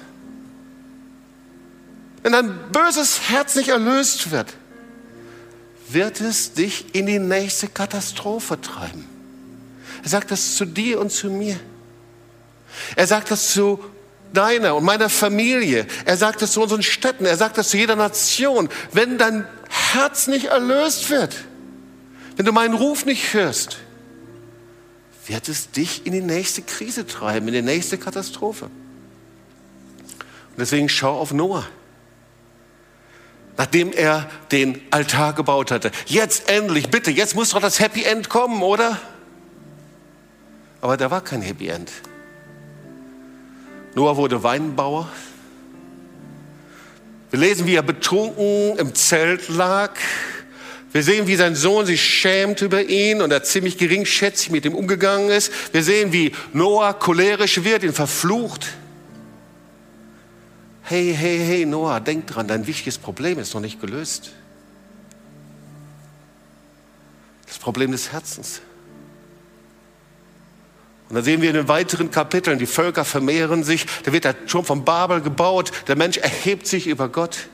Wenn 2.23 2.33
dein 2.33 2.71
böses 2.71 3.29
Herz 3.29 3.55
nicht 3.55 3.69
erlöst 3.69 4.31
wird, 4.31 4.55
wird 5.89 6.21
es 6.21 6.53
dich 6.53 6.95
in 6.95 7.07
die 7.07 7.19
nächste 7.19 7.69
Katastrophe 7.69 8.61
treiben. 8.61 9.09
Er 10.03 10.09
sagt 10.09 10.31
das 10.31 10.57
zu 10.57 10.65
dir 10.65 11.01
und 11.01 11.11
zu 11.11 11.31
mir. 11.31 11.59
Er 12.97 13.07
sagt 13.07 13.31
das 13.31 13.53
zu 13.53 13.85
deiner 14.33 14.75
und 14.77 14.85
meiner 14.85 15.09
Familie. 15.09 15.87
Er 16.05 16.17
sagt 16.17 16.43
das 16.43 16.53
zu 16.53 16.63
unseren 16.63 16.83
Städten. 16.83 17.27
Er 17.27 17.37
sagt 17.37 17.59
das 17.59 17.69
zu 17.69 17.77
jeder 17.77 17.97
Nation. 17.97 18.69
Wenn 18.93 19.19
dein 19.19 19.47
Herz 19.93 20.27
nicht 20.27 20.47
erlöst 20.47 21.11
wird, 21.11 21.37
wenn 22.37 22.47
du 22.47 22.53
meinen 22.53 22.75
Ruf 22.75 23.05
nicht 23.05 23.35
hörst, 23.35 23.79
wird 25.27 25.49
es 25.49 25.71
dich 25.71 26.07
in 26.07 26.13
die 26.13 26.21
nächste 26.21 26.63
Krise 26.63 27.07
treiben, 27.07 27.49
in 27.49 27.55
die 27.55 27.63
nächste 27.63 27.99
Katastrophe. 27.99 28.67
Und 28.67 30.59
deswegen 30.59 30.89
schau 30.89 31.19
auf 31.19 31.33
Noah 31.33 31.67
nachdem 33.57 33.93
er 33.93 34.29
den 34.51 34.81
Altar 34.91 35.35
gebaut 35.35 35.71
hatte. 35.71 35.91
Jetzt 36.07 36.49
endlich, 36.49 36.91
bitte, 36.91 37.11
jetzt 37.11 37.35
muss 37.35 37.51
doch 37.51 37.61
das 37.61 37.81
Happy 37.81 38.05
End 38.05 38.29
kommen, 38.29 38.63
oder? 38.63 38.99
Aber 40.81 40.97
da 40.97 41.11
war 41.11 41.21
kein 41.21 41.43
Happy 41.43 41.69
End. 41.69 41.91
Noah 43.95 44.17
wurde 44.17 44.43
Weinbauer. 44.43 45.09
Wir 47.31 47.39
lesen, 47.39 47.67
wie 47.67 47.75
er 47.75 47.83
betrunken 47.83 48.79
im 48.79 48.95
Zelt 48.95 49.49
lag. 49.49 49.93
Wir 50.93 51.03
sehen, 51.03 51.27
wie 51.27 51.37
sein 51.37 51.55
Sohn 51.55 51.87
sich 51.87 52.05
schämt 52.05 52.61
über 52.61 52.85
ihn 52.85 53.23
und 53.23 53.31
er 53.31 53.43
ziemlich 53.43 53.79
geringschätzig 53.79 54.51
mit 54.51 54.67
ihm 54.67 54.75
umgegangen 54.75 55.31
ist. 55.31 55.51
Wir 55.73 55.83
sehen, 55.83 56.13
wie 56.13 56.33
Noah 56.53 56.93
cholerisch 56.99 57.65
wird, 57.65 57.83
ihn 57.83 57.95
verflucht. 57.95 58.69
Hey, 60.83 61.15
hey, 61.17 61.39
hey, 61.39 61.65
Noah, 61.65 62.01
denk 62.01 62.27
dran, 62.27 62.47
dein 62.47 62.67
wichtiges 62.67 62.99
Problem 62.99 63.39
ist 63.39 63.55
noch 63.55 63.63
nicht 63.63 63.81
gelöst. 63.81 64.33
Das 67.47 67.59
Problem 67.59 67.93
des 67.93 68.13
Herzens. 68.13 68.61
Und 71.09 71.17
dann 71.17 71.25
sehen 71.25 71.41
wir 71.41 71.49
in 71.49 71.57
den 71.57 71.69
weiteren 71.69 72.11
Kapiteln, 72.11 72.59
die 72.59 72.67
Völker 72.67 73.05
vermehren 73.05 73.65
sich, 73.65 73.87
da 74.05 74.13
wird 74.13 74.25
der 74.25 74.47
Turm 74.47 74.65
von 74.65 74.85
Babel 74.85 75.21
gebaut, 75.21 75.71
der 75.87 75.97
Mensch 75.97 76.19
erhebt 76.19 76.67
sich 76.67 76.87
über 76.87 77.09
Gott. 77.09 77.49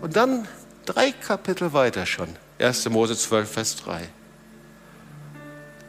Und 0.00 0.16
dann 0.16 0.48
drei 0.84 1.12
Kapitel 1.12 1.72
weiter 1.72 2.06
schon, 2.06 2.28
1. 2.58 2.88
Mose 2.90 3.16
12, 3.16 3.50
Vers 3.50 3.76
3. 3.76 4.08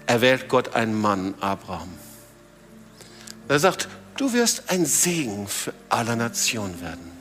Erwählt 0.07 0.49
Gott 0.49 0.75
einen 0.75 0.99
Mann, 0.99 1.33
Abraham. 1.39 1.89
Er 3.47 3.59
sagt, 3.59 3.87
Du 4.17 4.31
wirst 4.31 4.69
ein 4.69 4.85
Segen 4.85 5.47
für 5.47 5.73
alle 5.89 6.15
Nationen 6.15 6.79
werden. 6.81 7.11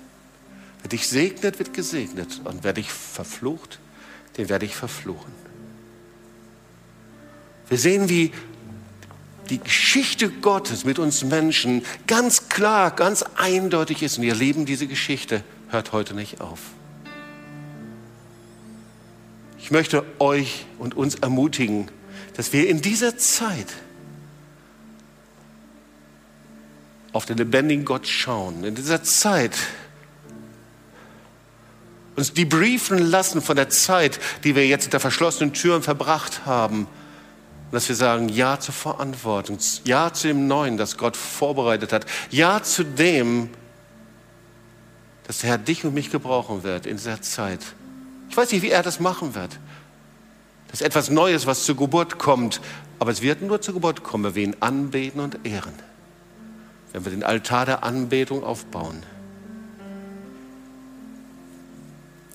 Wer 0.82 0.90
dich 0.90 1.08
segnet, 1.08 1.58
wird 1.58 1.74
gesegnet. 1.74 2.40
Und 2.44 2.62
wer 2.62 2.72
dich 2.72 2.92
verflucht, 2.92 3.80
den 4.36 4.48
werde 4.48 4.66
ich 4.66 4.76
verfluchen. 4.76 5.32
Wir 7.68 7.78
sehen, 7.78 8.08
wie 8.08 8.32
die 9.50 9.58
Geschichte 9.58 10.30
Gottes 10.30 10.84
mit 10.84 10.98
uns 10.98 11.24
Menschen 11.24 11.84
ganz 12.06 12.48
klar, 12.48 12.90
ganz 12.92 13.24
eindeutig 13.36 14.02
ist. 14.02 14.18
Und 14.18 14.24
ihr 14.24 14.34
Lieben, 14.34 14.64
diese 14.64 14.86
Geschichte 14.86 15.42
hört 15.70 15.92
heute 15.92 16.14
nicht 16.14 16.40
auf. 16.40 16.60
Ich 19.64 19.70
möchte 19.70 20.04
euch 20.18 20.66
und 20.78 20.94
uns 20.94 21.14
ermutigen, 21.14 21.90
dass 22.36 22.52
wir 22.52 22.68
in 22.68 22.82
dieser 22.82 23.16
Zeit 23.16 23.68
auf 27.14 27.24
den 27.24 27.38
lebendigen 27.38 27.86
Gott 27.86 28.06
schauen, 28.06 28.62
in 28.64 28.74
dieser 28.74 29.02
Zeit 29.02 29.56
uns 32.14 32.34
debriefen 32.34 32.98
lassen 32.98 33.40
von 33.40 33.56
der 33.56 33.70
Zeit, 33.70 34.20
die 34.44 34.54
wir 34.54 34.66
jetzt 34.66 34.82
hinter 34.82 35.00
verschlossenen 35.00 35.54
Türen 35.54 35.82
verbracht 35.82 36.44
haben. 36.44 36.80
Und 36.80 37.72
dass 37.72 37.88
wir 37.88 37.96
sagen, 37.96 38.28
ja 38.28 38.60
zur 38.60 38.74
Verantwortung, 38.74 39.56
ja 39.84 40.12
zu 40.12 40.28
dem 40.28 40.46
Neuen, 40.46 40.76
das 40.76 40.98
Gott 40.98 41.16
vorbereitet 41.16 41.90
hat, 41.94 42.04
ja 42.28 42.62
zu 42.62 42.84
dem, 42.84 43.48
dass 45.26 45.38
der 45.38 45.48
Herr 45.48 45.58
dich 45.58 45.86
und 45.86 45.94
mich 45.94 46.10
gebrauchen 46.10 46.64
wird 46.64 46.84
in 46.84 46.98
dieser 46.98 47.22
Zeit. 47.22 47.60
Ich 48.34 48.36
weiß 48.36 48.50
nicht, 48.50 48.62
wie 48.62 48.70
er 48.70 48.82
das 48.82 48.98
machen 48.98 49.36
wird. 49.36 49.60
Das 50.66 50.80
ist 50.80 50.86
etwas 50.86 51.08
Neues, 51.08 51.46
was 51.46 51.64
zur 51.64 51.76
Geburt 51.76 52.18
kommt, 52.18 52.60
aber 52.98 53.12
es 53.12 53.22
wird 53.22 53.42
nur 53.42 53.60
zur 53.60 53.74
Geburt 53.74 54.02
kommen, 54.02 54.24
wenn 54.24 54.34
wir 54.34 54.42
ihn 54.42 54.56
anbeten 54.58 55.20
und 55.20 55.46
ehren 55.46 55.72
wenn 56.92 57.04
wir 57.04 57.10
den 57.10 57.24
Altar 57.24 57.66
der 57.66 57.82
Anbetung 57.82 58.44
aufbauen. 58.44 59.02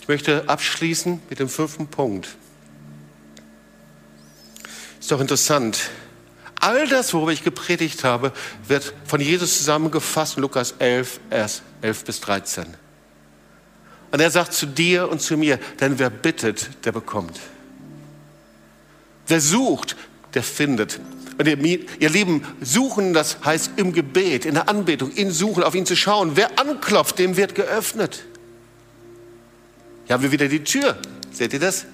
Ich 0.01 0.07
möchte 0.09 0.47
abschließen 0.47 1.21
mit 1.29 1.39
dem 1.39 1.47
fünften 1.47 1.87
Punkt. 1.87 2.35
Ist 4.99 5.11
doch 5.11 5.21
interessant. 5.21 5.89
All 6.59 6.89
das, 6.89 7.13
worüber 7.13 7.31
ich 7.31 7.43
gepredigt 7.43 8.03
habe, 8.03 8.33
wird 8.67 8.93
von 9.05 9.21
Jesus 9.21 9.57
zusammengefasst 9.59 10.35
Lukas 10.35 10.75
11, 10.79 11.21
11 11.29 12.03
bis 12.03 12.19
13. 12.19 12.65
Und 14.11 14.19
er 14.19 14.31
sagt 14.31 14.53
zu 14.53 14.65
dir 14.65 15.09
und 15.09 15.21
zu 15.21 15.37
mir, 15.37 15.59
denn 15.79 15.99
wer 15.99 16.09
bittet, 16.09 16.85
der 16.85 16.91
bekommt. 16.91 17.39
Wer 19.27 19.39
sucht, 19.39 19.95
der 20.33 20.43
findet. 20.43 20.99
Und 21.37 21.47
ihr, 21.47 21.57
ihr 21.99 22.09
Lieben, 22.09 22.43
suchen, 22.59 23.13
das 23.13 23.37
heißt 23.45 23.73
im 23.77 23.93
Gebet, 23.93 24.45
in 24.45 24.55
der 24.55 24.67
Anbetung, 24.67 25.11
in 25.11 25.31
Suchen, 25.31 25.63
auf 25.63 25.75
ihn 25.75 25.85
zu 25.85 25.95
schauen. 25.95 26.31
Wer 26.35 26.59
anklopft, 26.59 27.19
dem 27.19 27.37
wird 27.37 27.55
geöffnet. 27.55 28.25
Hier 30.05 30.15
haben 30.15 30.23
wir 30.23 30.31
wieder 30.31 30.47
die 30.47 30.63
Tür. 30.63 30.97
Seht 31.31 31.53
ihr 31.53 31.59
das? 31.59 31.85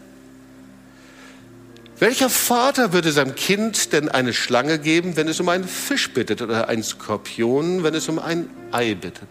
Welcher 2.00 2.30
Vater 2.30 2.92
würde 2.92 3.12
seinem 3.12 3.36
Kind 3.36 3.94
denn 3.94 4.10
eine 4.10 4.34
Schlange 4.34 4.80
geben, 4.80 5.16
wenn 5.16 5.28
es 5.28 5.40
um 5.40 5.48
einen 5.48 5.68
Fisch 5.68 6.12
bittet 6.12 6.42
oder 6.42 6.68
einen 6.68 6.84
Skorpion, 6.84 7.84
wenn 7.84 7.94
es 7.94 8.10
um 8.10 8.20
ein 8.20 8.50
Ei 8.72 8.96
bittet? 8.96 9.30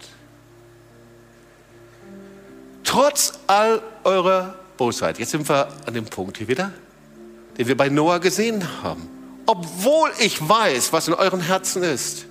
Trotz 2.95 3.33
all 3.47 3.83
eurer 4.05 4.55
Bosheit, 4.77 5.19
jetzt 5.19 5.31
sind 5.31 5.49
wir 5.49 5.69
an 5.87 5.95
dem 5.95 6.05
Punkt 6.05 6.39
hier 6.39 6.49
wieder, 6.49 6.73
den 7.59 7.67
wir 7.67 7.77
bei 7.77 7.89
Noah 7.89 8.21
gesehen 8.21 8.83
haben 8.83 9.09
obwohl 9.47 10.11
ich 10.19 10.47
weiß, 10.47 10.93
was 10.93 11.09
in 11.09 11.15
euren 11.15 11.41
Herzen 11.41 11.83
ist, 11.83 12.27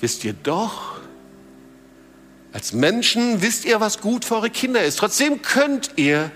wisst 0.00 0.24
ihr 0.24 0.32
doch, 0.32 1.00
als 2.52 2.72
Menschen 2.72 3.40
wisst 3.40 3.64
ihr, 3.64 3.80
was 3.80 4.00
gut 4.00 4.24
für 4.24 4.36
eure 4.36 4.50
Kinder 4.50 4.82
ist. 4.84 4.98
Trotzdem 4.98 5.40
könnt 5.40 5.92
ihr 5.96 6.30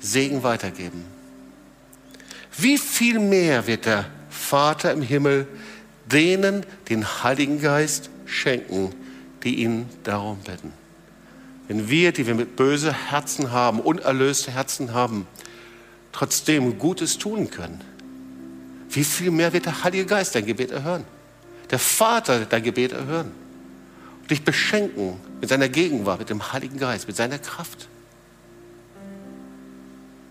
Segen 0.00 0.42
weitergeben. 0.42 1.04
Wie 2.56 2.78
viel 2.78 3.18
mehr 3.18 3.66
wird 3.66 3.86
der 3.86 4.04
Vater 4.30 4.92
im 4.92 5.02
Himmel 5.02 5.48
denen 6.06 6.64
den 6.88 7.04
Heiligen 7.22 7.60
Geist 7.60 8.08
schenken, 8.24 8.94
die 9.42 9.56
ihn 9.56 9.88
darum 10.04 10.38
bitten. 10.38 10.72
Wenn 11.68 11.90
wir, 11.90 12.12
die 12.12 12.26
wir 12.26 12.34
mit 12.34 12.56
böse 12.56 12.92
Herzen 12.92 13.52
haben, 13.52 13.80
unerlöste 13.80 14.50
Herzen 14.50 14.94
haben, 14.94 15.26
trotzdem 16.12 16.78
Gutes 16.78 17.18
tun 17.18 17.50
können, 17.50 17.82
wie 18.90 19.04
viel 19.04 19.30
mehr 19.30 19.52
wird 19.52 19.66
der 19.66 19.84
Heilige 19.84 20.06
Geist 20.06 20.34
dein 20.34 20.46
Gebet 20.46 20.70
erhören? 20.70 21.04
Der 21.70 21.78
Vater 21.78 22.46
dein 22.46 22.62
Gebet 22.62 22.92
erhören 22.92 23.30
und 24.22 24.30
dich 24.30 24.42
beschenken 24.42 25.20
mit 25.40 25.50
seiner 25.50 25.68
Gegenwart, 25.68 26.18
mit 26.20 26.30
dem 26.30 26.52
Heiligen 26.52 26.78
Geist, 26.78 27.06
mit 27.06 27.16
seiner 27.16 27.38
Kraft. 27.38 27.88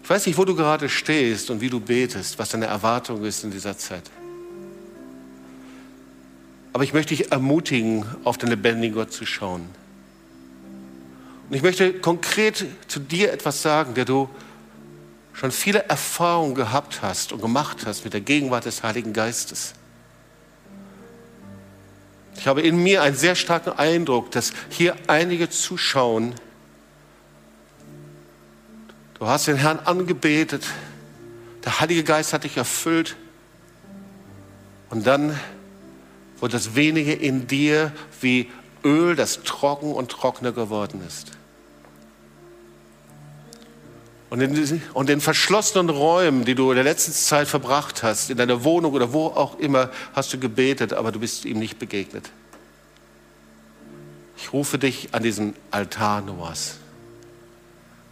Ich 0.02 0.10
weiß 0.10 0.26
nicht, 0.26 0.38
wo 0.38 0.46
du 0.46 0.56
gerade 0.56 0.90
stehst 0.90 1.52
und 1.52 1.62
wie 1.62 1.70
du 1.70 1.80
betest, 1.80 2.40
was 2.40 2.50
deine 2.50 2.66
Erwartung 2.66 3.24
ist 3.24 3.44
in 3.44 3.52
dieser 3.52 3.78
Zeit. 3.78 4.10
Aber 6.74 6.84
ich 6.84 6.94
möchte 6.94 7.16
dich 7.16 7.32
ermutigen, 7.32 8.06
auf 8.24 8.38
den 8.38 8.50
lebendigen 8.50 8.96
Gott 8.96 9.12
zu 9.12 9.26
schauen. 9.26 9.68
Und 11.50 11.56
ich 11.56 11.62
möchte 11.62 11.94
konkret 11.94 12.66
zu 12.88 13.00
dir 13.00 13.32
etwas 13.32 13.62
sagen, 13.62 13.94
der 13.94 14.06
du 14.06 14.30
schon 15.34 15.52
viele 15.52 15.86
Erfahrungen 15.86 16.56
gehabt 16.56 17.02
hast 17.02 17.32
und 17.32 17.42
gemacht 17.42 17.86
hast 17.86 18.04
mit 18.04 18.14
der 18.14 18.22
Gegenwart 18.22 18.66
des 18.66 18.84
Heiligen 18.84 19.14
Geistes. 19.14 19.74
Ich 22.36 22.48
habe 22.48 22.62
in 22.62 22.82
mir 22.82 23.02
einen 23.02 23.16
sehr 23.16 23.36
starken 23.36 23.72
Eindruck, 23.72 24.32
dass 24.32 24.52
hier 24.70 24.96
einige 25.08 25.50
zuschauen. 25.50 26.36
Du 29.20 29.26
hast 29.28 29.48
den 29.48 29.58
Herrn 29.58 29.80
angebetet, 29.80 30.66
der 31.66 31.80
Heilige 31.80 32.04
Geist 32.04 32.34
hat 32.34 32.44
dich 32.44 32.58
erfüllt 32.58 33.16
und 34.90 35.08
dann 35.08 35.40
wurde 36.40 36.54
das 36.54 36.76
Wenige 36.76 37.14
in 37.14 37.48
dir 37.48 37.92
wie 38.22 38.50
Öl, 38.84 39.16
das 39.16 39.44
trocken 39.44 39.92
und 39.94 40.12
trockener 40.12 40.52
geworden 40.52 41.02
ist. 41.06 41.37
Und 44.30 44.42
in, 44.42 44.82
und 44.94 45.10
in 45.10 45.22
verschlossenen 45.22 45.90
Räumen, 45.90 46.44
die 46.44 46.54
du 46.54 46.72
in 46.72 46.76
der 46.76 46.84
letzten 46.84 47.14
Zeit 47.14 47.48
verbracht 47.48 48.04
hast, 48.04 48.30
in 48.30 48.38
deiner 48.38 48.64
Wohnung 48.66 48.94
oder 48.94 49.14
wo 49.14 49.28
auch 49.28 49.58
immer, 49.60 49.90
hast 50.14 50.34
du 50.34 50.38
gebetet, 50.38 50.92
aber 50.92 51.14
du 51.14 51.20
bist 51.20 51.46
ihm 51.46 51.60
nicht 51.60 51.80
begegnet. 51.80 52.30
Ich 54.36 54.52
rufe 54.52 54.78
dich 54.78 55.10
an 55.14 55.24
diesen 55.24 55.56
Altar 55.72 56.22
Noahs. 56.22 56.78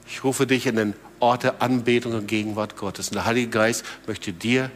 Ich 0.07 0.23
rufe 0.23 0.47
dich 0.47 0.67
in 0.67 0.77
den 0.77 0.93
Ort 1.19 1.43
der 1.43 1.61
Anbetung 1.61 2.13
und 2.13 2.27
Gegenwart 2.27 2.77
Gottes. 2.77 3.09
Und 3.09 3.15
der 3.15 3.25
Heilige 3.25 3.49
Geist 3.49 3.83
möchte 4.07 4.31
dir 4.31 4.71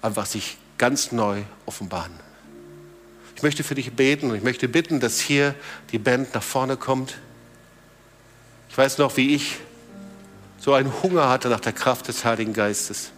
einfach 0.00 0.26
sich 0.26 0.58
ganz 0.78 1.12
neu 1.12 1.42
offenbaren. 1.66 2.12
Ich 3.36 3.42
möchte 3.42 3.64
für 3.64 3.74
dich 3.74 3.92
beten 3.92 4.30
und 4.30 4.36
ich 4.36 4.42
möchte 4.42 4.68
bitten, 4.68 5.00
dass 5.00 5.18
hier 5.18 5.54
die 5.92 5.98
Band 5.98 6.34
nach 6.34 6.42
vorne 6.42 6.76
kommt. 6.76 7.18
Ich 8.70 8.78
weiß 8.78 8.98
noch, 8.98 9.16
wie 9.16 9.34
ich 9.34 9.56
so 10.64 10.72
einen 10.72 10.90
Hunger 11.02 11.28
hatte 11.28 11.50
nach 11.50 11.60
der 11.60 11.74
Kraft 11.74 12.08
des 12.08 12.24
Heiligen 12.24 12.54
Geistes. 12.54 13.10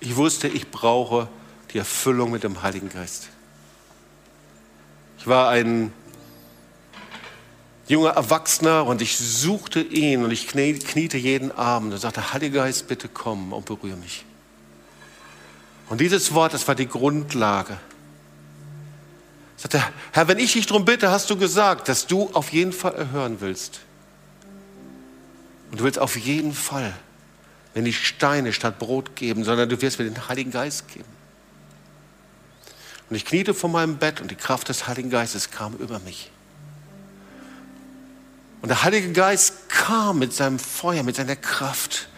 Ich 0.00 0.16
wusste, 0.16 0.48
ich 0.48 0.68
brauche 0.68 1.28
die 1.72 1.78
Erfüllung 1.78 2.32
mit 2.32 2.42
dem 2.42 2.60
Heiligen 2.60 2.88
Geist. 2.88 3.28
Ich 5.16 5.28
war 5.28 5.50
ein 5.50 5.92
junger 7.86 8.10
Erwachsener 8.10 8.84
und 8.84 9.00
ich 9.00 9.16
suchte 9.16 9.80
ihn 9.80 10.24
und 10.24 10.32
ich 10.32 10.48
kniete 10.48 11.16
jeden 11.18 11.52
Abend 11.52 11.92
und 11.92 12.00
sagte, 12.00 12.32
Heiliger 12.32 12.64
Geist, 12.64 12.88
bitte 12.88 13.08
komm 13.08 13.52
und 13.52 13.64
berühre 13.64 13.96
mich. 13.96 14.24
Und 15.88 16.00
dieses 16.00 16.34
Wort, 16.34 16.52
das 16.52 16.66
war 16.66 16.74
die 16.74 16.88
Grundlage. 16.88 17.78
Ich 19.56 19.62
sagte, 19.62 19.84
Herr, 20.10 20.26
wenn 20.26 20.40
ich 20.40 20.54
dich 20.54 20.66
darum 20.66 20.84
bitte, 20.84 21.12
hast 21.12 21.30
du 21.30 21.36
gesagt, 21.36 21.88
dass 21.88 22.08
du 22.08 22.28
auf 22.32 22.52
jeden 22.52 22.72
Fall 22.72 22.96
erhören 22.96 23.36
willst. 23.40 23.82
Und 25.72 25.80
du 25.80 25.84
willst 25.84 25.98
auf 25.98 26.16
jeden 26.16 26.52
Fall, 26.52 26.92
wenn 27.72 27.86
die 27.86 27.94
Steine 27.94 28.52
statt 28.52 28.78
Brot 28.78 29.16
geben, 29.16 29.42
sondern 29.42 29.70
du 29.70 29.80
wirst 29.80 29.98
mir 29.98 30.04
den 30.04 30.28
Heiligen 30.28 30.50
Geist 30.50 30.86
geben. 30.88 31.08
Und 33.08 33.16
ich 33.16 33.24
kniete 33.24 33.54
vor 33.54 33.70
meinem 33.70 33.96
Bett 33.96 34.20
und 34.20 34.30
die 34.30 34.36
Kraft 34.36 34.68
des 34.68 34.86
Heiligen 34.86 35.08
Geistes 35.08 35.50
kam 35.50 35.74
über 35.76 35.98
mich. 36.00 36.30
Und 38.60 38.68
der 38.68 38.84
Heilige 38.84 39.12
Geist 39.12 39.70
kam 39.70 40.18
mit 40.18 40.34
seinem 40.34 40.58
Feuer, 40.58 41.02
mit 41.02 41.16
seiner 41.16 41.36
Kraft. 41.36 42.08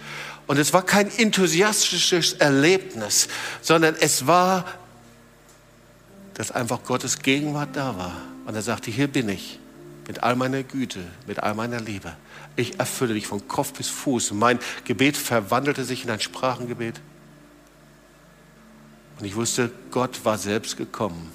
Und 0.49 0.59
es 0.59 0.73
war 0.73 0.83
kein 0.83 1.09
enthusiastisches 1.17 2.33
Erlebnis, 2.35 3.29
sondern 3.63 3.95
es 4.01 4.27
war, 4.27 4.65
dass 6.35 6.51
einfach 6.51 6.83
Gottes 6.83 7.21
Gegenwart 7.21 7.71
da 7.75 7.97
war. 7.97 8.17
Und 8.47 8.57
er 8.57 8.63
sagte, 8.63 8.91
hier 8.91 9.07
bin 9.07 9.29
ich 9.29 9.61
mit 10.09 10.25
all 10.25 10.35
meiner 10.35 10.65
Güte, 10.65 11.05
mit 11.29 11.41
all 11.41 11.55
meiner 11.55 11.81
Liebe. 11.81 12.17
Ich 12.57 12.79
erfülle 12.79 13.15
dich 13.15 13.27
von 13.27 13.47
Kopf 13.49 13.73
bis 13.73 13.89
Fuß. 13.89 14.33
Mein 14.33 14.59
Gebet 14.85 15.17
verwandelte 15.17 15.85
sich 15.85 16.05
in 16.05 16.11
ein 16.11 16.21
Sprachengebet. 16.21 17.01
Und 19.19 19.25
ich 19.25 19.35
wusste, 19.35 19.71
Gott 19.91 20.25
war 20.25 20.39
selbst 20.39 20.77
gekommen. 20.77 21.31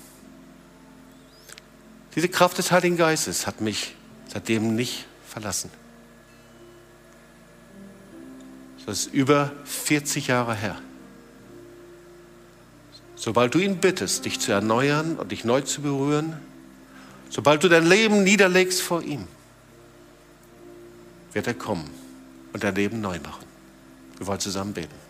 Diese 2.15 2.29
Kraft 2.29 2.57
des 2.57 2.71
Heiligen 2.71 2.97
Geistes 2.97 3.47
hat 3.47 3.61
mich 3.61 3.95
seitdem 4.27 4.75
nicht 4.75 5.05
verlassen. 5.27 5.69
Das 8.85 9.01
ist 9.01 9.13
über 9.13 9.51
40 9.65 10.27
Jahre 10.27 10.55
her. 10.55 10.81
Sobald 13.15 13.53
du 13.53 13.59
ihn 13.59 13.77
bittest, 13.77 14.25
dich 14.25 14.39
zu 14.39 14.51
erneuern 14.51 15.17
und 15.17 15.31
dich 15.31 15.43
neu 15.43 15.61
zu 15.61 15.81
berühren, 15.81 16.37
Sobald 17.29 17.63
du 17.63 17.69
dein 17.69 17.85
Leben 17.85 18.23
niederlegst 18.23 18.81
vor 18.81 19.03
ihm, 19.03 19.27
wird 21.33 21.47
er 21.47 21.53
kommen 21.53 21.89
und 22.53 22.63
dein 22.63 22.75
Leben 22.75 23.01
neu 23.01 23.19
machen. 23.19 23.45
Wir 24.17 24.27
wollen 24.27 24.39
zusammen 24.39 24.73
beten. 24.73 25.08